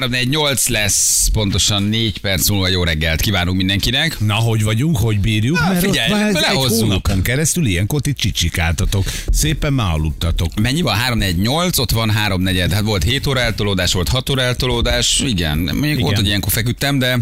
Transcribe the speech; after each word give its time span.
348 0.00 0.68
lesz, 0.68 1.28
pontosan 1.32 1.82
4 1.82 2.18
perc 2.18 2.48
múlva 2.48 2.68
jó 2.68 2.84
reggelt 2.84 3.20
kívánunk 3.20 3.56
mindenkinek. 3.56 4.20
Na, 4.20 4.34
hogy 4.34 4.62
vagyunk, 4.62 4.96
hogy 4.96 5.20
bírjuk? 5.20 5.58
Hát, 5.58 5.68
Mert 5.72 5.84
figyelj, 5.84 6.12
ott 6.12 6.32
már 6.32 6.42
egy 6.50 6.56
hónapon 6.56 7.22
keresztül 7.22 7.66
ilyenkor 7.66 8.00
ti 8.00 8.12
csicsikáltatok. 8.12 9.10
Szépen 9.32 9.72
már 9.72 9.92
aludtatok. 9.92 10.60
Mennyi 10.60 10.80
van? 10.82 10.94
348, 10.94 11.78
ott 11.78 11.90
van 11.90 12.10
3 12.10 12.42
negyed. 12.42 12.72
Hát 12.72 12.82
volt 12.82 13.02
7 13.02 13.26
óra 13.26 13.40
eltolódás, 13.40 13.92
volt 13.92 14.08
6 14.08 14.30
óra 14.30 14.42
eltolódás. 14.42 15.20
Igen, 15.26 15.58
még 15.58 15.90
igen. 15.90 16.02
volt, 16.02 16.16
hogy 16.16 16.26
ilyenkor 16.26 16.52
feküdtem, 16.52 16.98
de 16.98 17.18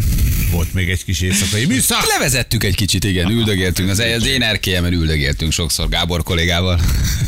Volt 0.51 0.73
még 0.73 0.89
egy 0.89 1.03
kis 1.03 1.21
éjszakai 1.21 1.65
műszak. 1.65 2.07
levezettük 2.07 2.63
egy 2.63 2.75
kicsit, 2.75 3.03
igen, 3.03 3.29
üldögéltünk. 3.31 3.89
Az, 3.89 3.99
az 3.99 4.25
én 4.27 4.41
erkélyemen 4.41 4.93
üldögéltünk 4.93 5.51
sokszor 5.51 5.89
Gábor 5.89 6.23
kollégával. 6.23 6.79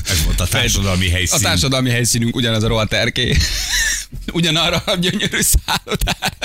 Ez 0.09 0.23
volt 0.25 0.39
a 0.39 0.47
társadalmi 0.47 1.07
A 1.07 1.11
helyszín. 1.11 1.41
társadalmi 1.41 1.89
helyszínünk 1.89 2.35
ugyanaz 2.35 2.63
a 2.63 2.67
rohadt 2.67 2.93
erkély. 2.93 3.35
Ugyanarra 4.33 4.81
a 4.85 4.95
gyönyörű 4.95 5.39
szállodára. 5.41 6.35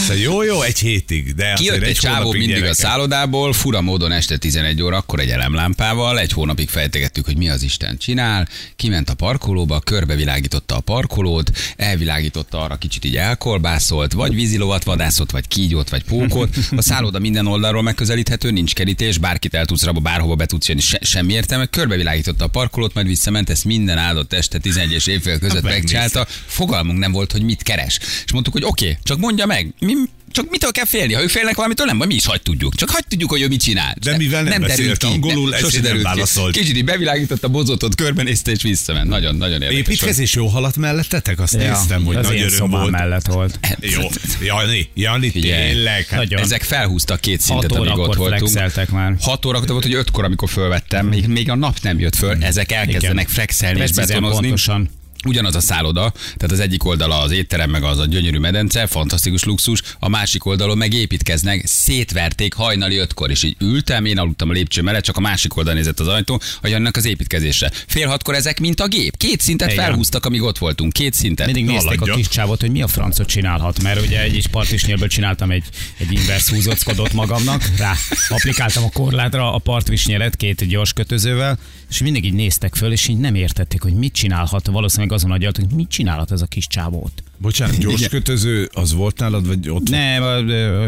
Szóval 0.00 0.16
Jó, 0.16 0.42
jó, 0.42 0.62
egy 0.62 0.78
hétig, 0.78 1.34
de 1.34 1.52
Kijött 1.54 1.76
egy 1.76 1.82
egy 1.82 1.94
csávó 1.96 2.32
mindig 2.32 2.50
a 2.50 2.54
gyerekek. 2.54 2.74
szállodából, 2.74 3.52
fura 3.52 3.80
módon 3.80 4.12
este 4.12 4.36
11 4.36 4.82
óra, 4.82 4.96
akkor 4.96 5.20
egy 5.20 5.30
elemlámpával, 5.30 6.18
egy 6.18 6.32
hónapig 6.32 6.68
fejtegettük, 6.68 7.24
hogy 7.24 7.36
mi 7.36 7.48
az 7.48 7.62
Isten 7.62 7.96
csinál, 7.98 8.48
kiment 8.76 9.10
a 9.10 9.14
parkolóba, 9.14 9.80
körbevilágította 9.80 10.76
a 10.76 10.80
parkolót, 10.80 11.50
elvilágította 11.76 12.60
arra 12.60 12.76
kicsit 12.76 13.04
így 13.04 13.16
elkolbászolt, 13.16 14.12
vagy 14.12 14.34
vízilovat 14.34 14.84
vadászott, 14.84 15.30
vagy 15.30 15.48
kígyót, 15.48 15.88
vagy 15.88 16.02
pókot. 16.02 16.56
A 16.76 16.82
szálloda 16.82 17.18
minden 17.18 17.46
oldalról 17.46 17.82
megközelíthető, 17.82 18.50
nincs 18.50 18.74
kerítés, 18.74 19.18
bárkit 19.18 19.54
el 19.54 19.64
tudsz 19.64 19.84
rabba, 19.84 20.00
bárhova 20.00 20.34
be 20.34 20.46
tudsz 20.46 20.68
jönni, 20.68 20.80
se, 20.80 20.98
semmi 21.02 21.32
értelme. 21.32 21.66
Körbevilágította 21.66 22.44
a 22.44 22.48
parkolót, 22.48 22.94
majd 22.94 23.06
visszament, 23.06 23.50
ezt 23.50 23.64
minden 23.64 23.98
áldott 23.98 24.32
este 24.32 24.58
11 24.58 24.92
és 24.92 25.06
évfél 25.06 25.38
között 25.38 25.62
Hát 25.62 25.72
megcsinálta. 25.72 26.26
Fogalmunk 26.46 26.98
nem 26.98 27.12
volt, 27.12 27.32
hogy 27.32 27.42
mit 27.42 27.62
keres. 27.62 27.98
És 28.24 28.32
mondtuk, 28.32 28.52
hogy 28.52 28.64
oké, 28.64 28.84
okay, 28.84 28.98
csak 29.02 29.18
mondja 29.18 29.46
meg, 29.46 29.61
mi, 29.78 29.92
csak 30.32 30.50
mitől 30.50 30.70
kell 30.70 30.84
félni? 30.84 31.12
Ha 31.12 31.22
ők 31.22 31.28
félnek 31.28 31.54
valamitől, 31.56 31.86
nem, 31.86 31.98
vagy 31.98 32.06
mi 32.06 32.14
is 32.14 32.26
hagyd 32.26 32.42
tudjuk. 32.42 32.74
Csak 32.74 32.90
hagyd 32.90 33.06
tudjuk, 33.08 33.30
hogy 33.30 33.40
ő 33.42 33.48
mit 33.48 33.62
csinál. 33.62 33.96
De 34.02 34.16
mivel 34.16 34.42
nem 34.42 34.60
beszélt 34.60 34.78
derült 34.78 34.98
ki. 34.98 35.06
angolul, 35.06 35.50
Ne- 35.50 35.56
ezért 35.56 35.82
nem 35.82 36.02
válaszolt. 36.02 36.56
Kicsit 36.56 36.76
így 36.76 36.84
bevilágította, 36.84 37.48
bozotot, 37.48 37.94
körbenézte 37.94 38.50
és 38.50 38.62
visszament. 38.62 39.08
Nagyon, 39.08 39.34
nagyon 39.36 39.62
érdekes. 39.62 39.74
volt. 39.76 39.88
Építkezés 39.88 40.34
jó 40.34 40.46
haladt 40.46 40.76
mellettetek? 40.76 41.40
Azt 41.40 41.56
néztem, 41.56 42.04
hogy 42.04 42.16
az 42.16 42.26
nagy 42.26 42.36
én 42.36 42.42
öröm 42.42 42.70
volt. 42.70 42.90
mellett 42.90 43.26
volt. 43.26 43.58
Jó, 43.80 44.00
Jani, 44.42 44.88
Jani, 44.94 45.30
tényleg. 45.30 46.06
Hát 46.06 46.18
Nagyon. 46.18 46.40
Ezek 46.40 46.62
felhúztak 46.62 47.20
két 47.20 47.40
szintet, 47.40 47.70
Hat 47.70 47.78
amíg 47.80 47.98
ott 47.98 48.16
voltunk. 48.16 48.90
már. 48.90 49.14
6 49.20 49.44
órakor 49.46 49.68
volt, 49.68 49.82
hogy 49.84 49.94
5-kor, 49.94 50.24
amikor 50.24 50.48
fölvettem, 50.48 51.06
még, 51.06 51.26
még 51.26 51.50
a 51.50 51.54
nap 51.54 51.78
nem 51.82 51.98
jött 51.98 52.14
föl, 52.16 52.36
ezek 52.40 52.72
elkezdenek 52.72 53.28
flexelni 53.28 53.80
és 53.80 53.92
betonozni. 53.92 54.40
pontosan. 54.40 54.90
Ugyanaz 55.24 55.54
a 55.54 55.60
szálloda, 55.60 56.12
tehát 56.36 56.52
az 56.52 56.60
egyik 56.60 56.84
oldala 56.84 57.20
az 57.20 57.30
étterem, 57.30 57.70
meg 57.70 57.82
az 57.82 57.98
a 57.98 58.06
gyönyörű 58.06 58.38
medence, 58.38 58.86
fantasztikus 58.86 59.44
luxus, 59.44 59.82
a 59.98 60.08
másik 60.08 60.44
oldalon 60.44 60.78
meg 60.78 60.92
építkeznek, 60.92 61.66
szétverték 61.66 62.54
hajnali 62.54 62.96
ötkor, 62.96 63.30
és 63.30 63.42
így 63.42 63.56
ültem, 63.58 64.04
én 64.04 64.18
aludtam 64.18 64.50
a 64.50 64.52
lépcső 64.52 64.82
mellett, 64.82 65.02
csak 65.02 65.16
a 65.16 65.20
másik 65.20 65.56
oldal 65.56 65.74
nézett 65.74 66.00
az 66.00 66.08
ajtó, 66.08 66.40
hogy 66.60 66.72
annak 66.72 66.96
az 66.96 67.04
építkezésre. 67.04 67.70
Fél 67.86 68.08
hatkor 68.08 68.34
ezek, 68.34 68.60
mint 68.60 68.80
a 68.80 68.86
gép. 68.86 69.16
Két 69.16 69.40
szintet 69.40 69.72
Igen. 69.72 69.84
felhúztak, 69.84 70.26
amíg 70.26 70.42
ott 70.42 70.58
voltunk. 70.58 70.92
Két 70.92 71.14
szintet. 71.14 71.46
Mindig 71.46 71.64
nézték 71.64 71.86
a 71.86 71.90
haladjak. 71.90 72.16
kis 72.16 72.28
csávot, 72.28 72.60
hogy 72.60 72.70
mi 72.70 72.82
a 72.82 72.86
francot 72.86 73.26
csinálhat, 73.26 73.82
mert 73.82 74.00
ugye 74.00 74.22
egy 74.22 74.36
is 74.36 74.46
partvisnyélből 74.46 75.08
csináltam 75.08 75.50
egy, 75.50 75.64
egy 75.96 76.12
inverse 76.12 76.54
húzockodot 76.54 77.12
magamnak, 77.12 77.62
rá 77.76 77.94
applikáltam 78.28 78.84
a 78.84 78.90
korlátra 78.90 79.54
a 79.54 79.58
partvisnyelet 79.58 80.36
két 80.36 80.68
gyors 80.68 80.92
kötözővel, 80.92 81.58
és 81.90 82.00
mindig 82.00 82.24
így 82.24 82.32
néztek 82.32 82.74
föl, 82.74 82.92
és 82.92 83.08
így 83.08 83.18
nem 83.18 83.34
értették, 83.34 83.82
hogy 83.82 83.94
mit 83.94 84.12
csinálhat, 84.12 84.66
valószínűleg 84.66 85.11
azon 85.12 85.30
agyalt, 85.30 85.56
hogy 85.56 85.66
mit 85.74 85.88
csinálhat 85.88 86.30
ez 86.30 86.40
a 86.42 86.46
kis 86.46 86.66
csávó 86.66 87.02
ott. 87.02 87.22
Bocsánat, 87.38 87.78
gyors 87.78 88.08
kötöző, 88.08 88.70
az 88.72 88.92
volt 88.92 89.18
nálad, 89.18 89.46
vagy 89.46 89.68
ott 89.68 89.88
Nem, 89.88 90.22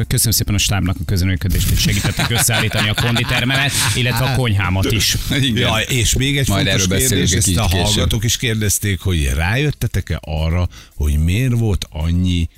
köszönöm 0.06 0.32
szépen 0.32 0.54
a 0.54 0.58
stábnak 0.58 0.96
a 1.00 1.04
közönőködést, 1.06 1.68
hogy 1.68 1.78
segítettek 1.78 2.30
összeállítani 2.30 2.88
a 2.88 2.94
konditermemet, 2.94 3.72
illetve 3.94 4.24
a 4.24 4.36
konyhámat 4.36 4.92
is. 4.92 5.16
Igen. 5.40 5.56
Ja, 5.56 5.76
és 5.78 6.14
még 6.14 6.38
egy 6.38 6.48
Majd 6.48 6.66
fontos 6.68 6.86
kérdés, 6.86 7.32
ezt 7.32 7.46
a 7.46 7.50
kicsit 7.50 7.70
később. 7.70 7.84
hallgatók 7.84 8.24
is 8.24 8.36
kérdezték, 8.36 9.00
hogy 9.00 9.30
rájöttetek-e 9.34 10.18
arra, 10.20 10.68
hogy 10.96 11.18
miért 11.18 11.52
volt 11.52 11.86
annyi 11.90 12.48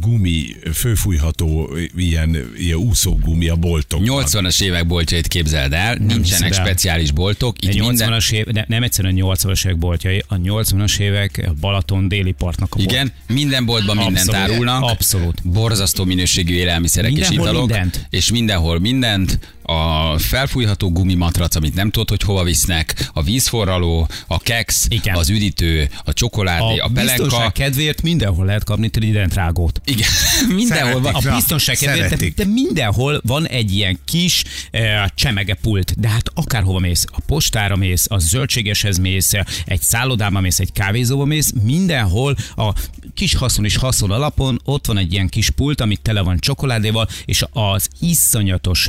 gumi, 0.00 0.46
főfújható 0.74 1.70
ilyen, 1.96 2.52
ilyen 2.58 2.76
úszógumi 2.76 3.48
a 3.48 3.56
boltokban. 3.56 4.24
80-as 4.26 4.62
évek 4.62 4.86
boltjait 4.86 5.26
képzeld 5.28 5.72
el, 5.72 5.94
nincsenek 5.94 6.22
hiszed 6.24 6.42
el. 6.52 6.64
speciális 6.66 7.10
boltok, 7.10 7.64
így 7.64 7.78
minden... 7.80 8.08
80-as 8.12 8.32
év, 8.32 8.44
de 8.44 8.64
nem 8.68 8.82
egyszerűen 8.82 9.20
a 9.20 9.34
80-as 9.34 9.66
évek 9.66 9.78
boltjai, 9.78 10.24
a 10.28 10.34
80-as 10.36 10.98
évek 10.98 11.50
Balaton 11.60 12.08
déli 12.08 12.32
partnak 12.32 12.74
a 12.74 12.76
bolt. 12.76 12.90
Igen, 12.90 13.12
minden 13.28 13.64
boltban 13.64 13.96
mindent 13.96 14.28
Abszolút. 14.28 14.50
árulnak. 14.50 14.82
Abszolút. 14.82 15.48
Borzasztó 15.48 16.04
minőségű 16.04 16.54
élelmiszerek 16.54 17.10
és 17.12 17.16
Mindenhol 17.28 17.48
italok. 17.48 17.68
mindent. 17.68 18.06
És 18.10 18.30
mindenhol 18.30 18.78
mindent. 18.78 19.38
A 19.68 20.18
felfújható 20.18 20.92
gumimatrac, 20.92 21.56
amit 21.56 21.74
nem 21.74 21.90
tudod, 21.90 22.08
hogy 22.08 22.22
hova 22.22 22.42
visznek, 22.42 23.10
a 23.12 23.22
vízforraló, 23.22 24.08
a 24.26 24.38
keks, 24.38 24.84
Igen. 24.88 25.16
az 25.16 25.28
üdítő, 25.28 25.90
a 26.04 26.12
csokoládé, 26.12 26.78
a, 26.78 26.84
A 26.84 26.88
pelenka. 26.94 27.22
biztonság 27.22 27.52
kedvéért 27.52 28.02
mindenhol 28.02 28.46
lehet 28.46 28.64
kapni 28.64 28.88
tridentrágót. 28.90 29.80
Igen, 29.84 30.08
mindenhol 30.54 31.00
van. 31.00 31.14
A 31.14 31.34
biztonság 31.34 31.76
kedvéért, 31.76 32.16
de, 32.16 32.28
de 32.36 32.44
mindenhol 32.44 33.20
van 33.24 33.46
egy 33.46 33.74
ilyen 33.74 33.98
kis 34.04 34.44
eh, 34.70 35.04
csemegepult, 35.14 35.94
de 36.00 36.08
hát 36.08 36.30
akárhova 36.34 36.78
mész, 36.78 37.04
a 37.12 37.20
postára 37.26 37.76
mész, 37.76 38.06
a 38.08 38.18
zöldségeshez 38.18 38.98
mész, 38.98 39.32
egy 39.64 39.80
szállodába 39.80 40.40
mész, 40.40 40.58
egy 40.58 40.72
kávézóba 40.72 41.24
mész, 41.24 41.52
mindenhol 41.62 42.36
a 42.56 42.74
kis 43.14 43.34
haszon 43.34 43.64
és 43.64 43.76
haszon 43.76 44.10
alapon 44.10 44.60
ott 44.64 44.86
van 44.86 44.98
egy 44.98 45.12
ilyen 45.12 45.28
kis 45.28 45.50
pult, 45.50 45.80
amit 45.80 46.00
tele 46.00 46.20
van 46.20 46.38
csokoládéval, 46.38 47.08
és 47.24 47.44
az 47.52 47.88
iszonyatos 48.00 48.88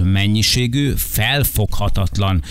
mennyiségű, 0.68 0.94
felfoghatatlan 0.96 2.42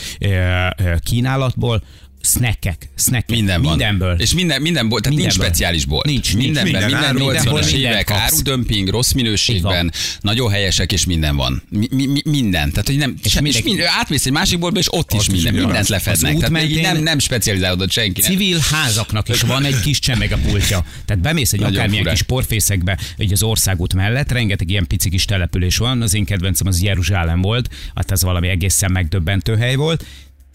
kínálatból 0.98 1.82
snackek, 2.26 2.88
snackek, 2.96 3.28
Minden 3.36 3.62
van. 3.62 3.70
mindenből. 3.76 4.20
És 4.20 4.32
minden, 4.34 4.62
minden 4.62 4.88
bolt, 4.88 5.02
tehát 5.02 5.18
nincs 5.18 5.28
Mindenből. 5.30 5.54
speciális 5.54 5.84
bolt. 5.84 6.04
Nincs, 6.04 6.34
nincs. 6.34 6.44
Mindenben, 6.44 6.72
Minden 6.72 6.90
minden, 6.90 7.14
minden 7.14 7.34
mindenhol 7.34 7.60
80-as 7.60 7.72
mindent 7.72 7.92
évek, 7.94 8.04
kapsz. 8.04 8.20
árudömping, 8.20 8.88
rossz 8.88 9.12
minőségben, 9.12 9.92
nagyon 10.20 10.50
helyesek, 10.50 10.92
és 10.92 11.06
minden 11.06 11.36
van. 11.36 11.62
Mi, 11.70 11.86
mi, 11.90 12.06
mi, 12.06 12.20
minden. 12.24 12.70
Tehát, 12.70 12.86
hogy 12.86 12.96
nem, 12.96 13.14
és, 13.22 13.34
és 13.34 13.40
mindenki- 13.40 13.68
mind, 13.68 13.80
átmész 13.98 14.26
egy 14.26 14.32
másik 14.32 14.58
boltba, 14.58 14.78
és 14.78 14.92
ott, 14.92 15.12
is 15.12 15.20
is 15.20 15.26
minden, 15.26 15.52
ugyanaz. 15.52 15.64
mindent 15.66 15.88
lefednek. 15.88 16.34
Tehát 16.36 16.50
még 16.50 16.80
nem, 16.80 17.02
nem 17.02 17.18
specializálódott 17.18 17.90
senki. 17.90 18.20
Civil 18.20 18.58
házaknak 18.70 19.28
is 19.28 19.40
van 19.40 19.64
egy 19.64 19.80
kis 19.80 19.98
csemegepultja. 19.98 20.84
Tehát 21.04 21.22
bemész 21.22 21.52
egy 21.52 21.62
akármilyen 21.62 22.04
kis 22.04 22.22
porfészekbe, 22.22 22.98
így 23.18 23.32
az 23.32 23.42
országút 23.42 23.94
mellett, 23.94 24.32
rengeteg 24.32 24.70
ilyen 24.70 24.86
pici 24.86 25.08
kis 25.08 25.24
település 25.24 25.76
van. 25.76 26.02
Az 26.02 26.14
én 26.14 26.24
kedvencem 26.24 26.66
az 26.66 26.82
Jeruzsálem 26.82 27.40
volt, 27.40 27.68
hát 27.94 28.10
ez 28.10 28.22
valami 28.22 28.48
egészen 28.48 28.92
megdöbbentő 28.92 29.56
hely 29.56 29.74
volt 29.74 30.04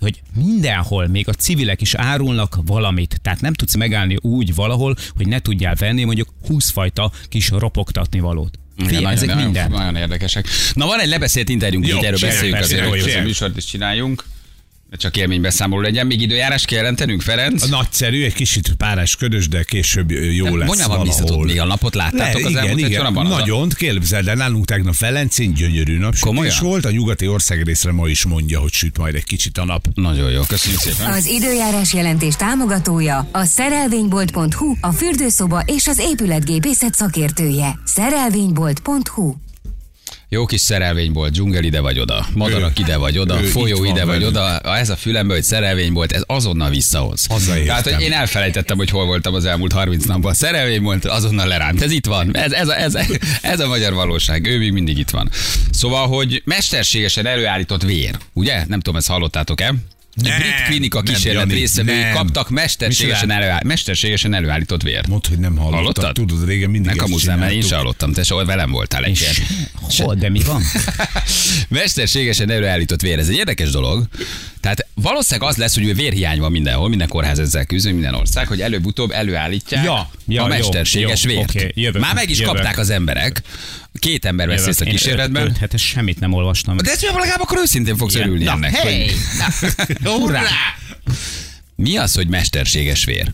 hogy 0.01 0.21
mindenhol, 0.35 1.07
még 1.07 1.27
a 1.27 1.33
civilek 1.33 1.81
is 1.81 1.93
árulnak 1.93 2.57
valamit. 2.65 3.19
Tehát 3.21 3.41
nem 3.41 3.53
tudsz 3.53 3.75
megállni 3.75 4.17
úgy 4.21 4.55
valahol, 4.55 4.95
hogy 5.15 5.27
ne 5.27 5.39
tudjál 5.39 5.75
venni 5.75 6.03
mondjuk 6.03 6.33
20 6.47 6.69
fajta 6.69 7.11
kis 7.29 7.49
ropogtatni 7.49 8.19
valót. 8.19 8.59
Igen, 8.75 8.87
Figyelj, 8.87 9.03
nagyon, 9.03 9.17
ezek 9.17 9.27
nagyon, 9.27 9.43
minden. 9.43 9.71
nagyon 9.71 9.95
érdekesek. 9.95 10.47
Na 10.73 10.85
van 10.85 10.99
egy 10.99 11.07
lebeszélt 11.07 11.49
interjúnk, 11.49 11.87
így 11.87 12.03
erről 12.03 12.19
beszéljünk 12.19 12.59
azért, 12.59 12.85
hogy 12.85 13.15
a 13.19 13.21
műsort 13.21 13.57
is 13.57 13.65
csináljunk. 13.65 14.23
De 14.91 14.97
csak 14.97 15.17
élménybeszámoló 15.17 15.81
legyen. 15.81 16.05
Még 16.07 16.21
időjárás 16.21 16.65
kell 16.65 16.77
jelentenünk, 16.77 17.21
Ferenc? 17.21 17.67
Nagyszerű, 17.67 18.23
egy 18.23 18.33
kicsit 18.33 18.73
párás 18.77 19.15
ködös, 19.15 19.47
de 19.47 19.63
később 19.63 20.11
jó 20.11 20.55
lesz 20.55 20.67
Mondjam, 20.67 20.89
van 20.89 21.01
biztatott 21.03 21.27
valahol. 21.27 21.45
még 21.45 21.59
a 21.59 21.65
napot 21.65 21.95
láttátok 21.95 22.39
Le, 22.41 22.45
az 22.45 22.51
igen, 22.51 22.63
elmúlt 22.63 22.79
igen, 22.87 22.97
hónapban? 22.97 23.25
Az 23.25 23.31
a- 23.31 23.37
nagyon, 23.39 23.69
képzeld 23.69 24.27
el, 24.27 24.35
nálunk 24.35 24.65
tegnap 24.65 24.97
Velencén 24.97 25.53
gyönyörű 25.53 25.97
napsütés 25.97 26.19
Komolyan? 26.19 26.55
volt, 26.61 26.85
a 26.85 26.91
nyugati 26.91 27.27
országrészre 27.27 27.91
ma 27.91 28.07
is 28.07 28.25
mondja, 28.25 28.59
hogy 28.59 28.71
süt 28.71 28.97
majd 28.97 29.15
egy 29.15 29.23
kicsit 29.23 29.57
a 29.57 29.65
nap. 29.65 29.85
Nagyon 29.93 30.31
jó, 30.31 30.41
köszönjük 30.41 30.79
szépen. 30.79 31.11
Az 31.11 31.25
időjárás 31.25 31.93
jelentés 31.93 32.35
támogatója 32.35 33.27
a 33.31 33.43
szerelvénybolt.hu, 33.43 34.75
a 34.81 34.91
fürdőszoba 34.91 35.59
és 35.65 35.87
az 35.87 35.99
épületgépészet 35.99 36.93
szakértője. 36.93 37.79
Szerelvénybolt.hu 37.85 39.33
Jó 40.33 40.45
kis 40.45 40.61
szerelvény 40.61 41.11
volt, 41.11 41.31
dzsungel 41.31 41.63
ide 41.63 41.79
vagy 41.79 41.99
oda, 41.99 42.27
madarak 42.33 42.79
ide 42.79 42.97
vagy 42.97 43.17
oda, 43.17 43.37
folyó 43.37 43.83
ide 43.83 44.05
vagy 44.05 44.05
velünk. 44.05 44.27
oda, 44.27 44.59
ez 44.59 44.89
a 44.89 44.95
fülembe, 44.95 45.33
hogy 45.33 45.43
szerelvény 45.43 45.93
volt, 45.93 46.11
ez 46.11 46.21
azonnal 46.25 46.69
visszahoz. 46.69 47.25
Hazaértem. 47.25 47.65
Tehát, 47.65 47.93
hogy 47.93 48.03
én 48.03 48.11
elfelejtettem, 48.11 48.77
hogy 48.77 48.89
hol 48.89 49.05
voltam 49.05 49.33
az 49.33 49.45
elmúlt 49.45 49.71
30 49.71 50.05
napban. 50.05 50.33
Szerelvény 50.33 50.81
volt, 50.81 51.05
azonnal 51.05 51.47
leránt. 51.47 51.81
Ez 51.81 51.91
itt 51.91 52.05
van. 52.05 52.35
Ez, 52.37 52.51
ez, 52.51 52.67
a, 52.67 52.79
ez, 52.79 52.97
ez 53.41 53.59
a 53.59 53.67
magyar 53.67 53.93
valóság. 53.93 54.45
Ő 54.47 54.57
még 54.57 54.71
mindig 54.71 54.97
itt 54.97 55.09
van. 55.09 55.29
Szóval, 55.71 56.07
hogy 56.07 56.41
mesterségesen 56.45 57.25
előállított 57.25 57.81
vér, 57.83 58.17
ugye? 58.33 58.65
Nem 58.67 58.79
tudom, 58.79 58.95
ezt 58.95 59.07
hallottátok-e? 59.07 59.73
Nem, 60.13 60.37
brit 60.37 60.63
klinika 60.65 61.01
nem, 61.01 61.13
kísérlet 61.13 61.47
nem. 61.83 62.13
kaptak 62.13 62.49
mesterségesen, 62.49 63.31
előáll, 63.31 63.59
mesterségesen 63.63 64.33
előállított 64.33 64.81
vért. 64.81 65.07
Mondd, 65.07 65.27
hogy 65.27 65.39
nem 65.39 65.57
hallottad. 65.57 65.79
Hallottad? 65.79 66.13
Tudod, 66.13 66.47
régen 66.47 66.69
mindig 66.69 66.85
Ne 66.85 66.91
ezt 66.91 67.01
kamuzzál, 67.01 67.37
mert 67.37 67.51
én 67.51 67.61
sem 67.61 67.77
hallottam, 67.77 68.13
te 68.13 68.23
soha 68.23 68.45
velem 68.45 68.71
voltál 68.71 69.03
egy 69.03 69.19
ilyen. 69.19 69.33
Hol, 69.73 70.15
de 70.15 70.29
mi 70.29 70.41
van? 70.45 70.63
Mesterségesen 71.69 72.49
előállított 72.49 73.01
vér, 73.01 73.19
ez 73.19 73.27
egy 73.27 73.35
érdekes 73.35 73.69
dolog. 73.69 74.07
Tehát 74.61 74.87
valószínűleg 74.93 75.49
az 75.49 75.55
lesz, 75.57 75.73
hogy 75.75 75.95
vérhiány 75.95 76.39
van 76.39 76.51
mindenhol, 76.51 76.89
minden 76.89 77.07
kórház 77.07 77.39
ezzel 77.39 77.65
küzd, 77.65 77.91
minden 77.91 78.13
ország, 78.13 78.47
hogy 78.47 78.61
előbb-utóbb 78.61 79.11
előállítják 79.11 79.83
Ja, 79.83 80.09
ja, 80.27 80.43
a 80.43 80.47
mesterséges 80.47 81.23
jó, 81.23 81.29
vért. 81.31 81.49
oké, 81.49 81.71
jövök, 81.75 82.01
Már 82.01 82.13
meg 82.13 82.29
is 82.29 82.39
jövök. 82.39 82.53
kapták 82.53 82.77
az 82.77 82.89
emberek. 82.89 83.41
Két 83.93 84.25
ember 84.25 84.47
vesz 84.47 84.65
részt 84.65 84.81
a 84.81 84.85
kísérletben. 84.85 85.43
öt- 85.47 85.57
Hát 85.57 85.73
ezt 85.73 85.83
semmit 85.83 86.19
nem 86.19 86.33
olvastam. 86.33 86.77
De 86.77 86.91
ezt 86.91 87.01
legalább 87.01 87.41
akkor 87.41 87.57
őszintén 87.57 87.97
fogsz 87.97 88.15
örülni 88.15 88.43
Na, 88.43 88.51
ennek. 88.51 88.75
hey! 88.75 89.07
Hogy... 89.07 89.97
Hurrá! 90.03 90.41
Mi 91.75 91.97
az, 91.97 92.13
hogy 92.15 92.27
mesterséges 92.27 93.05
vér? 93.05 93.31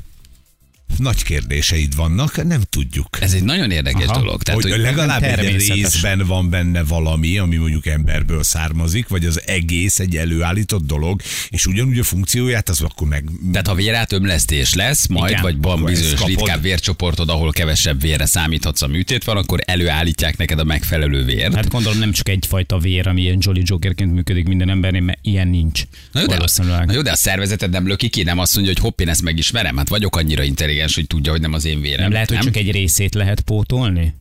Nagy 0.97 1.23
kérdéseid 1.23 1.95
vannak, 1.95 2.45
nem 2.45 2.61
tudjuk. 2.69 3.17
Ez 3.21 3.33
egy 3.33 3.43
nagyon 3.43 3.71
érdekes 3.71 4.07
Aha. 4.07 4.19
dolog. 4.19 4.43
Tehát, 4.43 4.61
hogy, 4.61 4.71
hogy 4.71 4.79
legalább 4.79 5.23
egy 5.23 5.67
részben 5.67 6.23
van 6.25 6.49
benne 6.49 6.83
valami, 6.83 7.37
ami 7.37 7.55
mondjuk 7.55 7.85
emberből 7.85 8.43
származik, 8.43 9.07
vagy 9.07 9.25
az 9.25 9.41
egész 9.45 9.99
egy 9.99 10.15
előállított 10.15 10.85
dolog, 10.85 11.21
és 11.49 11.65
ugyanúgy 11.65 11.99
a 11.99 12.03
funkcióját 12.03 12.69
az 12.69 12.81
akkor 12.81 13.07
meg... 13.07 13.29
Tehát 13.51 13.67
ha 13.67 13.75
vérátömlesztés 13.75 14.73
lesz, 14.73 15.07
majd, 15.07 15.31
Igen. 15.31 15.41
vagy 15.41 15.57
van 15.61 15.83
bizonyos 15.83 16.23
ritkább 16.23 16.61
vércsoportod, 16.61 17.29
ahol 17.29 17.51
kevesebb 17.51 18.01
vérre 18.01 18.25
számíthatsz 18.25 18.81
a 18.81 18.87
műtét 18.87 19.23
van, 19.23 19.37
akkor 19.37 19.59
előállítják 19.65 20.37
neked 20.37 20.59
a 20.59 20.63
megfelelő 20.63 21.23
vért. 21.23 21.55
Hát 21.55 21.69
gondolom 21.69 21.99
nem 21.99 22.11
csak 22.11 22.29
egyfajta 22.29 22.77
vér, 22.77 23.07
ami 23.07 23.21
ilyen 23.21 23.37
Jolly 23.41 23.61
Jokerként 23.63 24.13
működik 24.13 24.47
minden 24.47 24.69
embernél, 24.69 25.01
mert 25.01 25.19
ilyen 25.21 25.47
nincs. 25.47 25.83
Na 26.11 26.19
jó, 26.19 26.27
de, 26.27 26.37
na 26.57 26.93
jó, 26.93 27.01
de 27.01 27.11
a 27.11 27.15
szervezeted 27.15 27.69
nem 27.69 27.87
löki 27.87 28.09
ki, 28.09 28.23
nem 28.23 28.39
azt 28.39 28.55
mondja, 28.55 28.73
hogy 28.73 28.81
hopp, 28.81 28.99
én 28.99 29.09
ezt 29.09 29.21
megismerem. 29.21 29.77
Hát 29.77 29.89
vagyok 29.89 30.15
annyira 30.15 30.43
intelligens, 30.43 30.76
hogy 30.95 31.07
tudja, 31.07 31.31
hogy 31.31 31.41
nem 31.41 31.53
az 31.53 31.65
én 31.65 31.81
vérem. 31.81 32.01
nem 32.01 32.12
lehet, 32.12 32.29
hogy 32.29 32.38
csak 32.39 32.56
egy 32.56 32.71
részét 32.71 33.13
lehet 33.13 33.41
pótolni? 33.41 34.13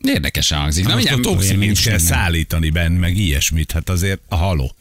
Érdekesen 0.00 0.58
hangzik. 0.58 0.84
Na, 0.84 0.88
Na, 0.90 0.94
most 0.94 1.06
a 1.08 1.12
mindjárt, 1.14 1.36
toxigént 1.36 1.64
nincs 1.64 1.82
kell 1.84 1.98
szállítani 1.98 2.70
benne, 2.70 2.98
meg 2.98 3.16
ilyesmit, 3.16 3.72
hát 3.72 3.88
azért 3.88 4.20
a 4.28 4.36
haló. 4.36 4.74